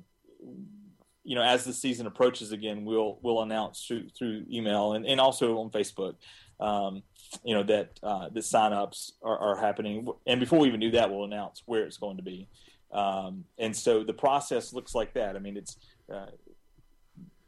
you 1.23 1.35
know 1.35 1.43
as 1.43 1.63
the 1.63 1.73
season 1.73 2.07
approaches 2.07 2.51
again, 2.51 2.83
we'll 2.83 3.19
we'll 3.21 3.41
announce 3.41 3.85
through, 3.85 4.09
through 4.17 4.45
email 4.51 4.93
and, 4.93 5.05
and 5.05 5.21
also 5.21 5.59
on 5.59 5.69
Facebook. 5.69 6.15
Um, 6.59 7.03
you 7.43 7.53
know 7.53 7.63
that 7.63 7.99
uh, 8.01 8.29
the 8.29 8.39
signups 8.39 9.11
are, 9.23 9.37
are 9.37 9.59
happening, 9.59 10.07
and 10.25 10.39
before 10.39 10.59
we 10.59 10.67
even 10.67 10.79
do 10.79 10.91
that, 10.91 11.09
we'll 11.11 11.25
announce 11.25 11.61
where 11.65 11.83
it's 11.83 11.97
going 11.97 12.17
to 12.17 12.23
be. 12.23 12.47
Um, 12.93 13.45
and 13.57 13.75
so 13.75 14.03
the 14.03 14.13
process 14.13 14.71
looks 14.71 14.93
like 14.93 15.13
that. 15.13 15.35
I 15.35 15.39
mean, 15.39 15.57
it's 15.57 15.77
uh, 16.13 16.27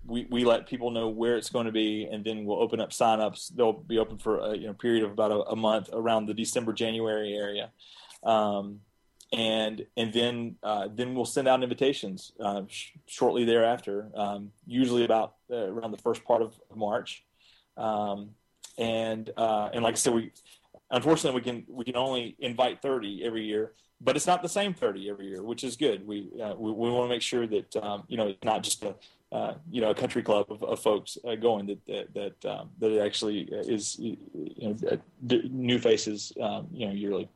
we, 0.06 0.28
we 0.30 0.46
let 0.46 0.68
people 0.68 0.92
know 0.92 1.08
where 1.08 1.38
it's 1.38 1.50
going 1.50 1.66
to 1.66 1.72
be, 1.72 2.08
and 2.12 2.24
then 2.24 2.46
we'll 2.46 2.62
open 2.62 2.80
up 2.80 2.92
signups. 2.92 3.56
They'll 3.56 3.74
be 3.74 3.98
open 3.98 4.18
for 4.18 4.40
a 4.40 4.56
you 4.56 4.68
know, 4.68 4.74
period 4.74 5.04
of 5.04 5.12
about 5.12 5.32
a, 5.32 5.40
a 5.52 5.56
month 5.56 5.90
around 5.94 6.28
the 6.28 6.34
December 6.34 6.74
January 6.74 7.34
area, 7.34 7.72
um, 8.24 8.82
and 9.32 9.86
and 9.98 10.14
then 10.14 10.56
uh, 10.64 10.88
then 10.94 11.16
we'll 11.16 11.26
send 11.26 11.48
out 11.48 11.64
invitations 11.64 12.34
uh, 12.40 12.64
sh- 12.68 12.92
shortly 13.08 13.46
thereafter. 13.46 14.10
Um, 14.16 14.52
usually 14.66 15.06
about 15.06 15.36
uh, 15.52 15.56
around 15.56 15.92
the 15.92 15.98
first 15.98 16.24
part 16.24 16.42
of 16.42 16.60
March, 16.76 17.24
um, 17.78 18.32
and 18.78 19.30
uh, 19.38 19.70
and 19.74 19.84
like 19.84 19.94
I 19.94 19.98
said, 19.98 20.14
we 20.14 20.32
unfortunately 20.92 21.40
we 21.40 21.44
can 21.44 21.66
we 21.68 21.86
can 21.86 21.96
only 21.96 22.36
invite 22.40 22.82
thirty 22.82 23.24
every 23.24 23.46
year 23.46 23.74
but 24.02 24.16
it's 24.16 24.28
not 24.28 24.42
the 24.42 24.50
same 24.50 24.74
30 24.74 25.10
every 25.10 25.28
year, 25.28 25.44
which 25.44 25.64
is 25.64 25.76
good. 25.76 26.06
We 26.06 26.30
uh, 26.42 26.56
we, 26.56 26.72
we 26.72 26.90
want 26.90 27.10
to 27.10 27.16
make 27.16 27.22
sure 27.22 27.48
that 27.48 27.76
um, 27.78 28.04
you 28.08 28.18
know 28.18 28.28
it's 28.28 28.44
not 28.44 28.64
just 28.64 28.84
a 28.84 28.96
uh, 29.32 29.56
you 29.72 29.82
know 29.82 29.90
a 29.90 29.96
country 29.96 30.24
club 30.24 30.48
of, 30.50 30.64
of 30.64 30.80
folks 30.80 31.18
uh, 31.28 31.36
going 31.36 31.66
that 31.68 31.86
that 31.86 32.14
that, 32.14 32.50
um, 32.50 32.70
that 32.80 32.92
it 32.92 33.00
actually 33.00 33.50
is 33.52 33.98
you 34.00 34.18
know 34.62 34.76
new 35.24 35.80
faces 35.80 36.34
um, 36.42 36.68
you 36.72 36.88
know 36.88 36.94
yearly. 36.94 37.30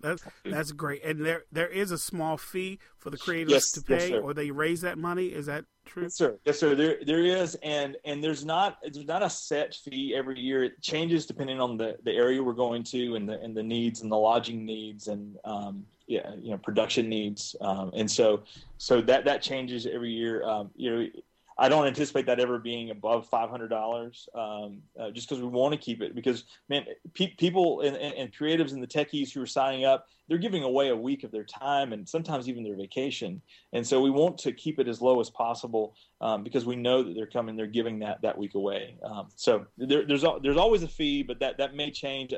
That's 0.00 0.22
that's 0.44 0.72
great, 0.72 1.02
and 1.04 1.24
there 1.24 1.44
there 1.50 1.68
is 1.68 1.90
a 1.90 1.98
small 1.98 2.36
fee 2.36 2.78
for 2.96 3.10
the 3.10 3.18
creators 3.18 3.52
yes, 3.52 3.72
to 3.72 3.82
pay, 3.82 4.10
yes, 4.10 4.20
or 4.22 4.32
they 4.32 4.52
raise 4.52 4.82
that 4.82 4.96
money. 4.96 5.26
Is 5.26 5.46
that 5.46 5.64
true? 5.88 6.04
Yes, 6.04 6.14
sir. 6.14 6.38
Yes, 6.44 6.58
sir. 6.58 6.74
There 6.74 6.98
there 7.04 7.24
is, 7.24 7.56
and 7.56 7.96
and 8.04 8.22
there's 8.22 8.44
not 8.44 8.78
there's 8.82 9.06
not 9.06 9.22
a 9.22 9.30
set 9.30 9.74
fee 9.74 10.14
every 10.16 10.38
year. 10.38 10.64
It 10.64 10.80
changes 10.82 11.26
depending 11.26 11.60
on 11.60 11.76
the, 11.76 11.96
the 12.04 12.12
area 12.12 12.42
we're 12.42 12.52
going 12.52 12.84
to, 12.84 13.16
and 13.16 13.28
the 13.28 13.40
and 13.40 13.56
the 13.56 13.62
needs 13.62 14.02
and 14.02 14.12
the 14.12 14.16
lodging 14.16 14.64
needs, 14.64 15.08
and 15.08 15.36
um, 15.44 15.84
yeah, 16.06 16.30
you 16.40 16.50
know, 16.50 16.58
production 16.58 17.08
needs, 17.08 17.56
um, 17.60 17.90
and 17.94 18.10
so 18.10 18.42
so 18.78 19.00
that 19.02 19.24
that 19.24 19.42
changes 19.42 19.86
every 19.86 20.10
year. 20.10 20.42
Um, 20.44 20.70
you 20.76 20.90
know, 20.90 21.06
I 21.60 21.68
don't 21.68 21.86
anticipate 21.86 22.26
that 22.26 22.38
ever 22.38 22.58
being 22.58 22.90
above 22.90 23.26
five 23.28 23.50
hundred 23.50 23.68
dollars, 23.68 24.28
um, 24.34 24.82
uh, 24.98 25.10
just 25.10 25.28
because 25.28 25.42
we 25.42 25.48
want 25.48 25.72
to 25.72 25.78
keep 25.78 26.00
it. 26.00 26.14
Because 26.14 26.44
man, 26.68 26.84
pe- 27.14 27.34
people 27.34 27.80
and, 27.80 27.96
and, 27.96 28.14
and, 28.14 28.32
creatives 28.32 28.72
and 28.72 28.82
the 28.82 28.86
techies 28.86 29.32
who 29.32 29.42
are 29.42 29.46
signing 29.46 29.84
up, 29.84 30.06
they're 30.28 30.38
giving 30.38 30.62
away 30.62 30.90
a 30.90 30.96
week 30.96 31.24
of 31.24 31.32
their 31.32 31.42
time 31.42 31.92
and 31.92 32.08
sometimes 32.08 32.48
even 32.48 32.62
their 32.62 32.76
vacation. 32.76 33.42
And 33.72 33.84
so 33.84 34.00
we 34.00 34.10
want 34.10 34.38
to 34.38 34.52
keep 34.52 34.78
it 34.78 34.86
as 34.86 35.00
low 35.00 35.18
as 35.20 35.30
possible 35.30 35.96
um, 36.20 36.44
because 36.44 36.64
we 36.64 36.76
know 36.76 37.02
that 37.02 37.14
they're 37.14 37.26
coming, 37.26 37.56
they're 37.56 37.66
giving 37.66 37.98
that 38.00 38.22
that 38.22 38.38
week 38.38 38.54
away. 38.54 38.96
Um, 39.02 39.28
so 39.34 39.66
there, 39.76 40.06
there's 40.06 40.24
there's 40.42 40.56
always 40.56 40.84
a 40.84 40.88
fee, 40.88 41.24
but 41.24 41.40
that 41.40 41.58
that 41.58 41.74
may 41.74 41.90
change 41.90 42.32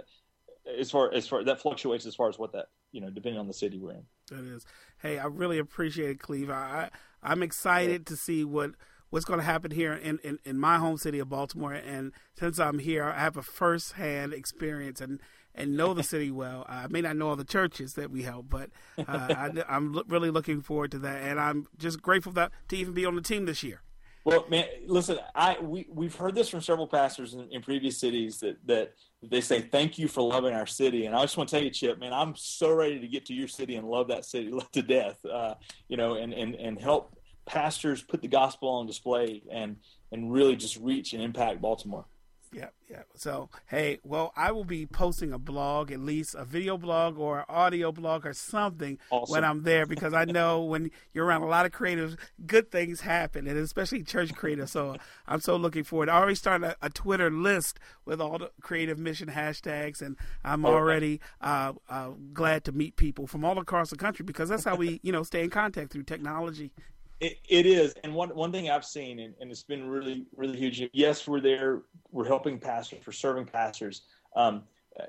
as 0.79 0.91
far 0.91 1.13
as 1.13 1.29
far 1.29 1.45
that 1.45 1.61
fluctuates 1.61 2.07
as 2.07 2.15
far 2.15 2.31
as 2.31 2.39
what 2.39 2.53
that 2.53 2.67
you 2.93 3.03
know 3.03 3.11
depending 3.11 3.39
on 3.39 3.49
the 3.49 3.55
city 3.55 3.79
we're 3.79 3.93
in. 3.93 4.05
That 4.31 4.45
is. 4.45 4.65
Hey, 5.03 5.19
I 5.19 5.27
really 5.27 5.59
appreciate 5.59 6.11
it, 6.11 6.21
Cleve. 6.21 6.51
I 6.51 6.89
I'm 7.23 7.43
excited 7.43 8.03
yeah. 8.07 8.15
to 8.15 8.17
see 8.17 8.45
what 8.45 8.71
what's 9.11 9.25
going 9.25 9.41
to 9.41 9.45
happen 9.45 9.73
here 9.73 9.93
in, 9.93 10.19
in, 10.23 10.39
in 10.45 10.59
my 10.59 10.79
home 10.79 10.97
city 10.97 11.19
of 11.19 11.29
Baltimore. 11.29 11.73
And 11.73 12.13
since 12.39 12.59
I'm 12.59 12.79
here, 12.79 13.05
I 13.05 13.21
have 13.21 13.37
a 13.37 13.43
firsthand 13.43 14.33
experience 14.33 15.01
and, 15.01 15.21
and 15.55 15.77
know 15.77 15.93
the 15.93 16.03
city 16.03 16.31
well. 16.31 16.65
I 16.69 16.87
may 16.89 17.01
not 17.01 17.17
know 17.17 17.29
all 17.29 17.37
the 17.37 17.45
churches 17.45 17.95
that 17.95 18.11
we 18.11 18.23
help, 18.23 18.47
but 18.49 18.71
uh, 18.99 19.05
I, 19.69 19.77
am 19.77 20.01
really 20.09 20.31
looking 20.31 20.63
forward 20.63 20.93
to 20.93 20.99
that. 21.01 21.23
And 21.23 21.39
I'm 21.39 21.67
just 21.77 22.01
grateful 22.01 22.33
that, 22.33 22.53
to 22.69 22.77
even 22.77 22.95
be 22.95 23.05
on 23.05 23.17
the 23.17 23.23
team 23.23 23.47
this 23.47 23.63
year. 23.63 23.83
Well, 24.23 24.45
man, 24.51 24.67
listen, 24.87 25.19
I 25.35 25.57
we 25.61 25.87
we've 25.91 26.15
heard 26.15 26.35
this 26.35 26.51
from 26.51 26.61
several 26.61 26.87
pastors 26.87 27.33
in, 27.33 27.49
in 27.51 27.63
previous 27.63 27.99
cities 27.99 28.39
that 28.41 28.59
that 28.67 28.93
they 29.23 29.41
say 29.41 29.63
thank 29.63 29.99
you 29.99 30.09
for 30.09 30.21
loving 30.21 30.53
our 30.53 30.67
city, 30.67 31.07
and 31.07 31.15
I 31.15 31.23
just 31.23 31.39
want 31.39 31.49
to 31.49 31.57
tell 31.57 31.65
you, 31.65 31.71
Chip, 31.71 31.99
man, 31.99 32.13
I'm 32.13 32.35
so 32.37 32.71
ready 32.75 33.01
to 33.01 33.09
get 33.09 33.25
to 33.27 33.35
your 33.35 33.49
city 33.49 33.77
and 33.77 33.89
love 33.89 34.09
that 34.09 34.27
city 34.27 34.53
to 34.73 34.83
death, 34.83 35.25
uh, 35.25 35.55
you 35.89 35.97
know, 35.97 36.17
and 36.17 36.35
and 36.35 36.55
and 36.55 36.79
help 36.79 37.17
pastors 37.51 38.01
put 38.01 38.23
the 38.23 38.29
gospel 38.29 38.69
on 38.69 38.87
display 38.87 39.43
and 39.51 39.77
and 40.13 40.33
really 40.33 40.57
just 40.57 40.77
reach 40.77 41.13
and 41.13 41.23
impact 41.23 41.61
Baltimore. 41.61 42.05
Yeah, 42.53 42.71
yeah. 42.91 43.03
So, 43.15 43.49
hey, 43.67 44.01
well, 44.03 44.33
I 44.35 44.51
will 44.51 44.65
be 44.65 44.85
posting 44.85 45.33
a 45.33 45.39
blog, 45.39 45.93
at 45.93 46.01
least 46.01 46.35
a 46.35 46.45
video 46.45 46.77
blog 46.77 47.17
or 47.17 47.41
an 47.41 47.45
audio 47.49 47.93
blog 47.93 48.27
or 48.27 48.33
something 48.33 48.99
awesome. 49.11 49.33
when 49.33 49.45
I'm 49.45 49.63
there 49.63 49.87
because 49.87 50.15
I 50.15 50.25
know 50.25 50.65
when 50.65 50.91
you're 51.15 51.27
around 51.27 51.43
a 51.43 51.47
lot 51.47 51.65
of 51.65 51.71
creatives, 51.71 52.19
good 52.47 52.73
things 52.73 53.03
happen, 53.03 53.47
and 53.47 53.57
especially 53.57 54.03
church 54.03 54.35
creatives. 54.35 54.71
So 54.71 54.97
I'm 55.29 55.39
so 55.41 55.55
looking 55.55 55.85
forward. 55.85 56.09
I 56.09 56.17
already 56.17 56.35
started 56.35 56.71
a, 56.71 56.87
a 56.87 56.91
Twitter 56.91 57.31
list 57.31 57.79
with 58.05 58.21
all 58.21 58.39
the 58.39 58.51
creative 58.61 58.99
mission 58.99 59.29
hashtags, 59.29 60.03
and 60.03 60.17
I'm 60.43 60.65
okay. 60.65 60.75
already 60.75 61.21
uh, 61.41 61.75
uh, 61.89 62.11
glad 62.33 62.65
to 62.65 62.73
meet 62.73 62.97
people 62.97 63.29
from 63.29 63.45
all 63.45 63.59
across 63.61 63.91
the 63.91 63.97
country 63.97 64.25
because 64.25 64.49
that's 64.49 64.65
how 64.65 64.75
we, 64.75 64.99
you 65.05 65.13
know, 65.13 65.23
stay 65.23 65.45
in 65.45 65.51
contact 65.51 65.93
through 65.93 66.03
technology 66.03 66.73
it, 67.21 67.67
is, 67.67 67.95
and 68.05 68.15
one 68.15 68.31
one 68.31 68.53
thing 68.53 68.71
I've 68.71 68.85
seen, 68.85 69.21
and, 69.21 69.35
and, 69.41 69.51
it's 69.51 69.63
been 69.63 69.89
really 69.89 70.27
really 70.37 70.59
huge. 70.59 70.83
Yes, 70.93 71.29
we're 71.29 71.41
there. 71.41 71.83
We're 72.11 72.27
helping 72.27 72.59
pastors. 72.59 73.01
We're 73.07 73.13
serving 73.13 73.47
pastors. 73.47 74.03
Um, 74.37 74.63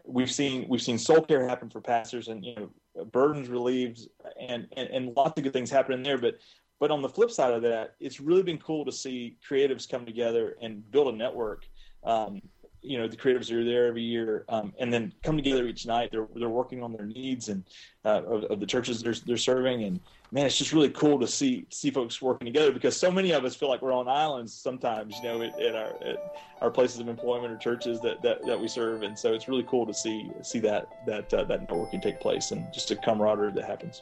we've 0.05 0.31
seen 0.31 0.65
we've 0.67 0.81
seen 0.81 0.97
soul 0.97 1.21
care 1.21 1.47
happen 1.47 1.69
for 1.69 1.81
pastors, 1.81 2.27
and 2.27 2.43
you 2.43 2.55
know 2.55 3.05
burdens 3.05 3.49
relieved, 3.49 4.07
and, 4.39 4.67
and 4.75 4.89
and 4.89 5.15
lots 5.15 5.37
of 5.37 5.43
good 5.43 5.53
things 5.53 5.69
happening 5.69 6.03
there. 6.03 6.17
But 6.17 6.39
but 6.79 6.91
on 6.91 7.01
the 7.01 7.09
flip 7.09 7.31
side 7.31 7.53
of 7.53 7.61
that, 7.63 7.95
it's 7.99 8.19
really 8.19 8.43
been 8.43 8.57
cool 8.57 8.85
to 8.85 8.91
see 8.91 9.37
creatives 9.47 9.89
come 9.89 10.05
together 10.05 10.55
and 10.61 10.89
build 10.91 11.13
a 11.13 11.17
network. 11.17 11.65
Um, 12.03 12.41
you 12.81 12.97
know 12.97 13.07
the 13.07 13.15
creatives 13.15 13.51
are 13.51 13.63
there 13.63 13.87
every 13.87 14.01
year 14.01 14.43
um, 14.49 14.73
and 14.79 14.91
then 14.91 15.13
come 15.23 15.35
together 15.35 15.67
each 15.67 15.85
night 15.85 16.09
they're 16.11 16.27
they're 16.35 16.49
working 16.49 16.81
on 16.83 16.91
their 16.91 17.05
needs 17.05 17.49
and 17.49 17.63
uh, 18.05 18.21
of, 18.23 18.43
of, 18.45 18.59
the 18.59 18.65
churches 18.65 19.01
they're, 19.01 19.13
they're 19.25 19.37
serving 19.37 19.83
and 19.83 19.99
man 20.31 20.45
it's 20.45 20.57
just 20.57 20.73
really 20.73 20.89
cool 20.89 21.19
to 21.19 21.27
see 21.27 21.65
see 21.69 21.91
folks 21.91 22.21
working 22.21 22.45
together 22.45 22.71
because 22.71 22.97
so 22.97 23.11
many 23.11 23.31
of 23.31 23.45
us 23.45 23.55
feel 23.55 23.69
like 23.69 23.81
we're 23.81 23.93
on 23.93 24.07
islands 24.07 24.53
sometimes 24.53 25.15
you 25.17 25.23
know 25.23 25.41
at, 25.41 25.59
at 25.61 25.75
our 25.75 26.03
at 26.03 26.35
our 26.61 26.71
places 26.71 26.99
of 26.99 27.07
employment 27.07 27.53
or 27.53 27.57
churches 27.57 28.01
that, 28.01 28.21
that 28.21 28.43
that 28.45 28.59
we 28.59 28.67
serve 28.67 29.03
and 29.03 29.17
so 29.17 29.33
it's 29.33 29.47
really 29.47 29.65
cool 29.69 29.85
to 29.85 29.93
see 29.93 30.31
see 30.41 30.59
that 30.59 30.87
that 31.05 31.31
uh, 31.33 31.43
that 31.43 31.67
networking 31.67 32.01
take 32.01 32.19
place 32.19 32.51
and 32.51 32.71
just 32.73 32.89
a 32.91 32.95
camaraderie 32.95 33.51
that 33.51 33.65
happens. 33.65 34.01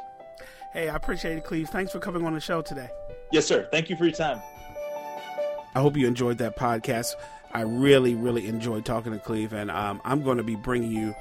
Hey 0.71 0.87
i 0.87 0.95
appreciate 0.95 1.37
it 1.37 1.43
cleve. 1.43 1.69
Thanks 1.69 1.91
for 1.91 1.99
coming 1.99 2.25
on 2.25 2.33
the 2.33 2.39
show 2.39 2.61
today. 2.61 2.89
Yes 3.31 3.45
sir. 3.45 3.67
Thank 3.71 3.89
you 3.89 3.97
for 3.97 4.05
your 4.05 4.13
time. 4.13 4.41
I 5.75 5.81
hope 5.81 5.95
you 5.95 6.07
enjoyed 6.07 6.39
that 6.39 6.57
podcast 6.57 7.15
I 7.51 7.61
really, 7.61 8.15
really 8.15 8.47
enjoyed 8.47 8.85
talking 8.85 9.11
to 9.11 9.19
Cleve, 9.19 9.53
and 9.53 9.71
um, 9.71 10.01
I'm 10.05 10.23
going 10.23 10.37
to 10.37 10.43
be 10.43 10.55
bringing 10.55 10.91
you 10.91 11.15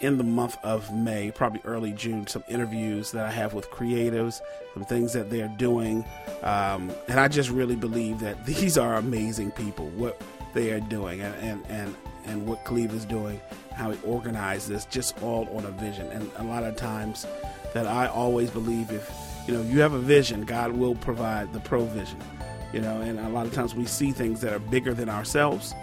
in 0.00 0.18
the 0.18 0.24
month 0.24 0.56
of 0.62 0.94
May, 0.94 1.30
probably 1.30 1.60
early 1.64 1.92
June, 1.92 2.26
some 2.26 2.44
interviews 2.48 3.12
that 3.12 3.26
I 3.26 3.30
have 3.30 3.54
with 3.54 3.70
creatives, 3.70 4.40
some 4.74 4.84
things 4.84 5.12
that 5.14 5.30
they're 5.30 5.52
doing. 5.56 6.04
Um, 6.42 6.92
and 7.08 7.18
I 7.18 7.28
just 7.28 7.50
really 7.50 7.76
believe 7.76 8.20
that 8.20 8.44
these 8.46 8.78
are 8.78 8.94
amazing 8.94 9.52
people, 9.52 9.88
what 9.90 10.20
they 10.54 10.72
are 10.72 10.80
doing, 10.80 11.20
and, 11.20 11.34
and, 11.36 11.66
and, 11.68 11.96
and 12.26 12.46
what 12.46 12.64
Cleve 12.64 12.92
is 12.92 13.04
doing, 13.04 13.40
how 13.72 13.90
he 13.90 13.98
organized 14.02 14.68
this, 14.68 14.84
just 14.86 15.22
all 15.22 15.48
on 15.56 15.64
a 15.64 15.70
vision. 15.72 16.06
And 16.08 16.30
a 16.36 16.44
lot 16.44 16.64
of 16.64 16.76
times 16.76 17.26
that 17.74 17.86
I 17.86 18.06
always 18.06 18.50
believe 18.50 18.90
if 18.90 19.10
you 19.46 19.54
know 19.54 19.62
you 19.62 19.80
have 19.80 19.92
a 19.92 19.98
vision, 19.98 20.44
God 20.44 20.72
will 20.72 20.94
provide 20.94 21.52
the 21.52 21.60
provision 21.60 22.18
you 22.72 22.80
know, 22.80 23.00
and 23.00 23.18
a 23.18 23.28
lot 23.28 23.46
of 23.46 23.52
times 23.52 23.74
we 23.74 23.86
see 23.86 24.12
things 24.12 24.40
that 24.40 24.52
are 24.52 24.58
bigger 24.58 24.94
than 24.94 25.08
ourselves. 25.08 25.74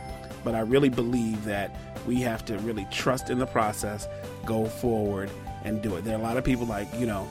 But 0.43 0.55
I 0.55 0.59
really 0.59 0.89
believe 0.89 1.45
that 1.45 1.75
we 2.05 2.21
have 2.21 2.43
to 2.45 2.57
really 2.59 2.85
trust 2.91 3.29
in 3.29 3.39
the 3.39 3.45
process, 3.45 4.07
go 4.45 4.65
forward, 4.65 5.29
and 5.63 5.81
do 5.81 5.95
it. 5.95 6.03
There 6.03 6.15
are 6.15 6.19
a 6.19 6.23
lot 6.23 6.37
of 6.37 6.43
people 6.43 6.65
like, 6.65 6.87
you 6.99 7.05
know, 7.05 7.27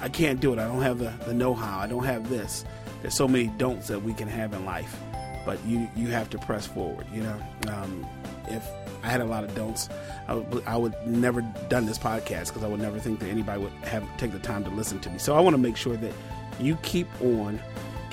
I 0.00 0.08
can't 0.08 0.40
do 0.40 0.52
it. 0.52 0.58
I 0.58 0.66
don't 0.66 0.82
have 0.82 0.98
the, 0.98 1.12
the 1.24 1.32
know 1.32 1.54
how. 1.54 1.78
I 1.78 1.86
don't 1.86 2.04
have 2.04 2.28
this. 2.28 2.64
There's 3.00 3.14
so 3.14 3.26
many 3.26 3.46
don'ts 3.46 3.88
that 3.88 4.02
we 4.02 4.12
can 4.12 4.28
have 4.28 4.52
in 4.52 4.64
life, 4.64 4.98
but 5.44 5.62
you 5.64 5.88
you 5.96 6.08
have 6.08 6.30
to 6.30 6.38
press 6.38 6.66
forward. 6.66 7.06
You 7.12 7.22
know, 7.22 7.42
um, 7.68 8.06
if 8.48 8.66
I 9.02 9.08
had 9.08 9.20
a 9.20 9.26
lot 9.26 9.44
of 9.44 9.54
don'ts, 9.54 9.88
I 10.28 10.34
would, 10.34 10.64
I 10.66 10.76
would 10.76 10.94
never 11.06 11.42
done 11.68 11.86
this 11.86 11.98
podcast 11.98 12.48
because 12.48 12.64
I 12.64 12.68
would 12.68 12.80
never 12.80 12.98
think 12.98 13.20
that 13.20 13.28
anybody 13.28 13.62
would 13.62 13.72
have 13.82 14.04
take 14.16 14.32
the 14.32 14.38
time 14.38 14.64
to 14.64 14.70
listen 14.70 15.00
to 15.00 15.10
me. 15.10 15.18
So 15.18 15.34
I 15.36 15.40
want 15.40 15.54
to 15.54 15.58
make 15.58 15.76
sure 15.76 15.96
that 15.96 16.12
you 16.60 16.76
keep 16.76 17.08
on 17.20 17.60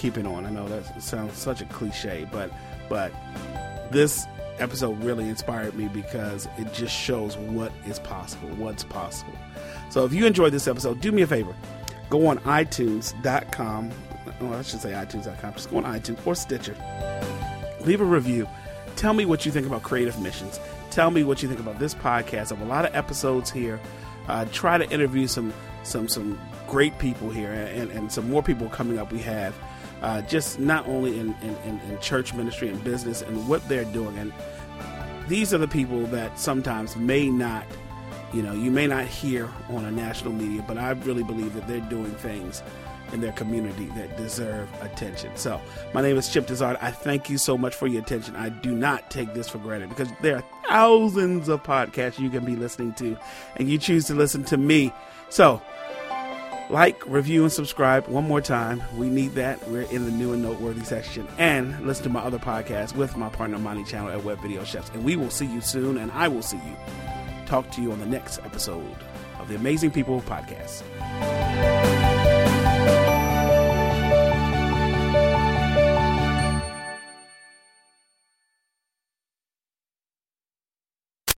keeping 0.01 0.25
on. 0.25 0.47
I 0.47 0.49
know 0.49 0.67
that 0.67 1.01
sounds 1.01 1.37
such 1.37 1.61
a 1.61 1.65
cliche, 1.65 2.27
but 2.31 2.51
but 2.89 3.13
this 3.91 4.25
episode 4.57 5.01
really 5.03 5.29
inspired 5.29 5.75
me 5.75 5.87
because 5.87 6.47
it 6.57 6.73
just 6.73 6.95
shows 6.95 7.37
what 7.37 7.71
is 7.85 7.99
possible, 7.99 8.49
what's 8.55 8.83
possible. 8.83 9.33
So 9.89 10.03
if 10.03 10.13
you 10.13 10.25
enjoyed 10.25 10.53
this 10.53 10.67
episode, 10.67 11.01
do 11.01 11.11
me 11.11 11.21
a 11.21 11.27
favor. 11.27 11.55
Go 12.09 12.27
on 12.27 12.39
iTunes.com. 12.39 13.91
Well, 14.39 14.53
I 14.53 14.61
should 14.63 14.81
say 14.81 14.91
iTunes.com. 14.91 15.53
Just 15.53 15.69
go 15.69 15.77
on 15.77 15.83
iTunes 15.83 16.25
or 16.25 16.33
Stitcher. 16.33 16.75
Leave 17.81 18.01
a 18.01 18.05
review. 18.05 18.47
Tell 18.95 19.13
me 19.13 19.25
what 19.25 19.45
you 19.45 19.51
think 19.51 19.67
about 19.67 19.83
creative 19.83 20.19
missions. 20.19 20.59
Tell 20.89 21.11
me 21.11 21.23
what 21.23 21.41
you 21.43 21.47
think 21.47 21.59
about 21.59 21.79
this 21.79 21.93
podcast. 21.93 22.51
I 22.51 22.55
have 22.55 22.61
a 22.61 22.65
lot 22.65 22.85
of 22.85 22.95
episodes 22.95 23.51
here. 23.51 23.79
Uh, 24.27 24.45
try 24.51 24.77
to 24.77 24.89
interview 24.89 25.27
some 25.27 25.53
some 25.83 26.07
some 26.07 26.39
great 26.67 26.97
people 26.99 27.29
here 27.29 27.51
and, 27.51 27.91
and 27.91 28.11
some 28.11 28.29
more 28.29 28.43
people 28.43 28.69
coming 28.69 28.99
up 28.99 29.11
we 29.11 29.19
have 29.19 29.53
uh, 30.01 30.21
just 30.23 30.59
not 30.59 30.87
only 30.87 31.19
in, 31.19 31.35
in, 31.41 31.79
in, 31.89 31.99
church 31.99 32.33
ministry 32.33 32.69
and 32.69 32.83
business 32.83 33.21
and 33.21 33.47
what 33.47 33.67
they're 33.69 33.85
doing. 33.85 34.17
And 34.17 34.33
these 35.27 35.53
are 35.53 35.59
the 35.59 35.67
people 35.67 36.05
that 36.07 36.39
sometimes 36.39 36.95
may 36.95 37.29
not, 37.29 37.65
you 38.33 38.41
know, 38.41 38.53
you 38.53 38.71
may 38.71 38.87
not 38.87 39.05
hear 39.05 39.49
on 39.69 39.85
a 39.85 39.91
national 39.91 40.33
media, 40.33 40.63
but 40.67 40.77
I 40.77 40.91
really 40.91 41.23
believe 41.23 41.53
that 41.53 41.67
they're 41.67 41.79
doing 41.81 42.11
things 42.15 42.63
in 43.13 43.21
their 43.21 43.31
community 43.33 43.85
that 43.95 44.17
deserve 44.17 44.69
attention. 44.81 45.35
So, 45.35 45.61
my 45.93 46.01
name 46.01 46.17
is 46.17 46.29
Chip 46.29 46.47
Dizard. 46.47 46.77
I 46.81 46.91
thank 46.91 47.29
you 47.29 47.37
so 47.37 47.57
much 47.57 47.75
for 47.75 47.87
your 47.87 48.01
attention. 48.01 48.35
I 48.35 48.49
do 48.49 48.73
not 48.73 49.11
take 49.11 49.33
this 49.33 49.49
for 49.49 49.57
granted 49.57 49.89
because 49.89 50.09
there 50.21 50.37
are 50.37 50.43
thousands 50.67 51.49
of 51.49 51.61
podcasts 51.63 52.19
you 52.19 52.29
can 52.29 52.45
be 52.45 52.55
listening 52.55 52.93
to, 52.93 53.17
and 53.57 53.69
you 53.69 53.77
choose 53.77 54.05
to 54.05 54.15
listen 54.15 54.43
to 54.45 54.57
me. 54.57 54.93
So, 55.29 55.61
like, 56.71 57.05
review, 57.05 57.43
and 57.43 57.51
subscribe 57.51 58.07
one 58.07 58.23
more 58.27 58.41
time. 58.41 58.81
We 58.97 59.09
need 59.09 59.33
that. 59.35 59.67
We're 59.67 59.81
in 59.83 60.05
the 60.05 60.11
new 60.11 60.33
and 60.33 60.41
noteworthy 60.41 60.83
section. 60.83 61.27
And 61.37 61.85
listen 61.85 62.03
to 62.03 62.09
my 62.09 62.21
other 62.21 62.39
podcast 62.39 62.95
with 62.95 63.15
my 63.17 63.29
partner 63.29 63.59
Monty 63.59 63.83
Channel 63.83 64.09
at 64.09 64.23
Web 64.23 64.41
Video 64.41 64.63
Chefs. 64.63 64.89
And 64.89 65.03
we 65.03 65.15
will 65.15 65.29
see 65.29 65.45
you 65.45 65.61
soon, 65.61 65.97
and 65.97 66.11
I 66.11 66.27
will 66.27 66.41
see 66.41 66.57
you. 66.57 66.75
Talk 67.45 67.69
to 67.71 67.81
you 67.81 67.91
on 67.91 67.99
the 67.99 68.05
next 68.05 68.39
episode 68.39 68.97
of 69.39 69.49
the 69.49 69.55
Amazing 69.55 69.91
People 69.91 70.21
Podcast. 70.21 71.80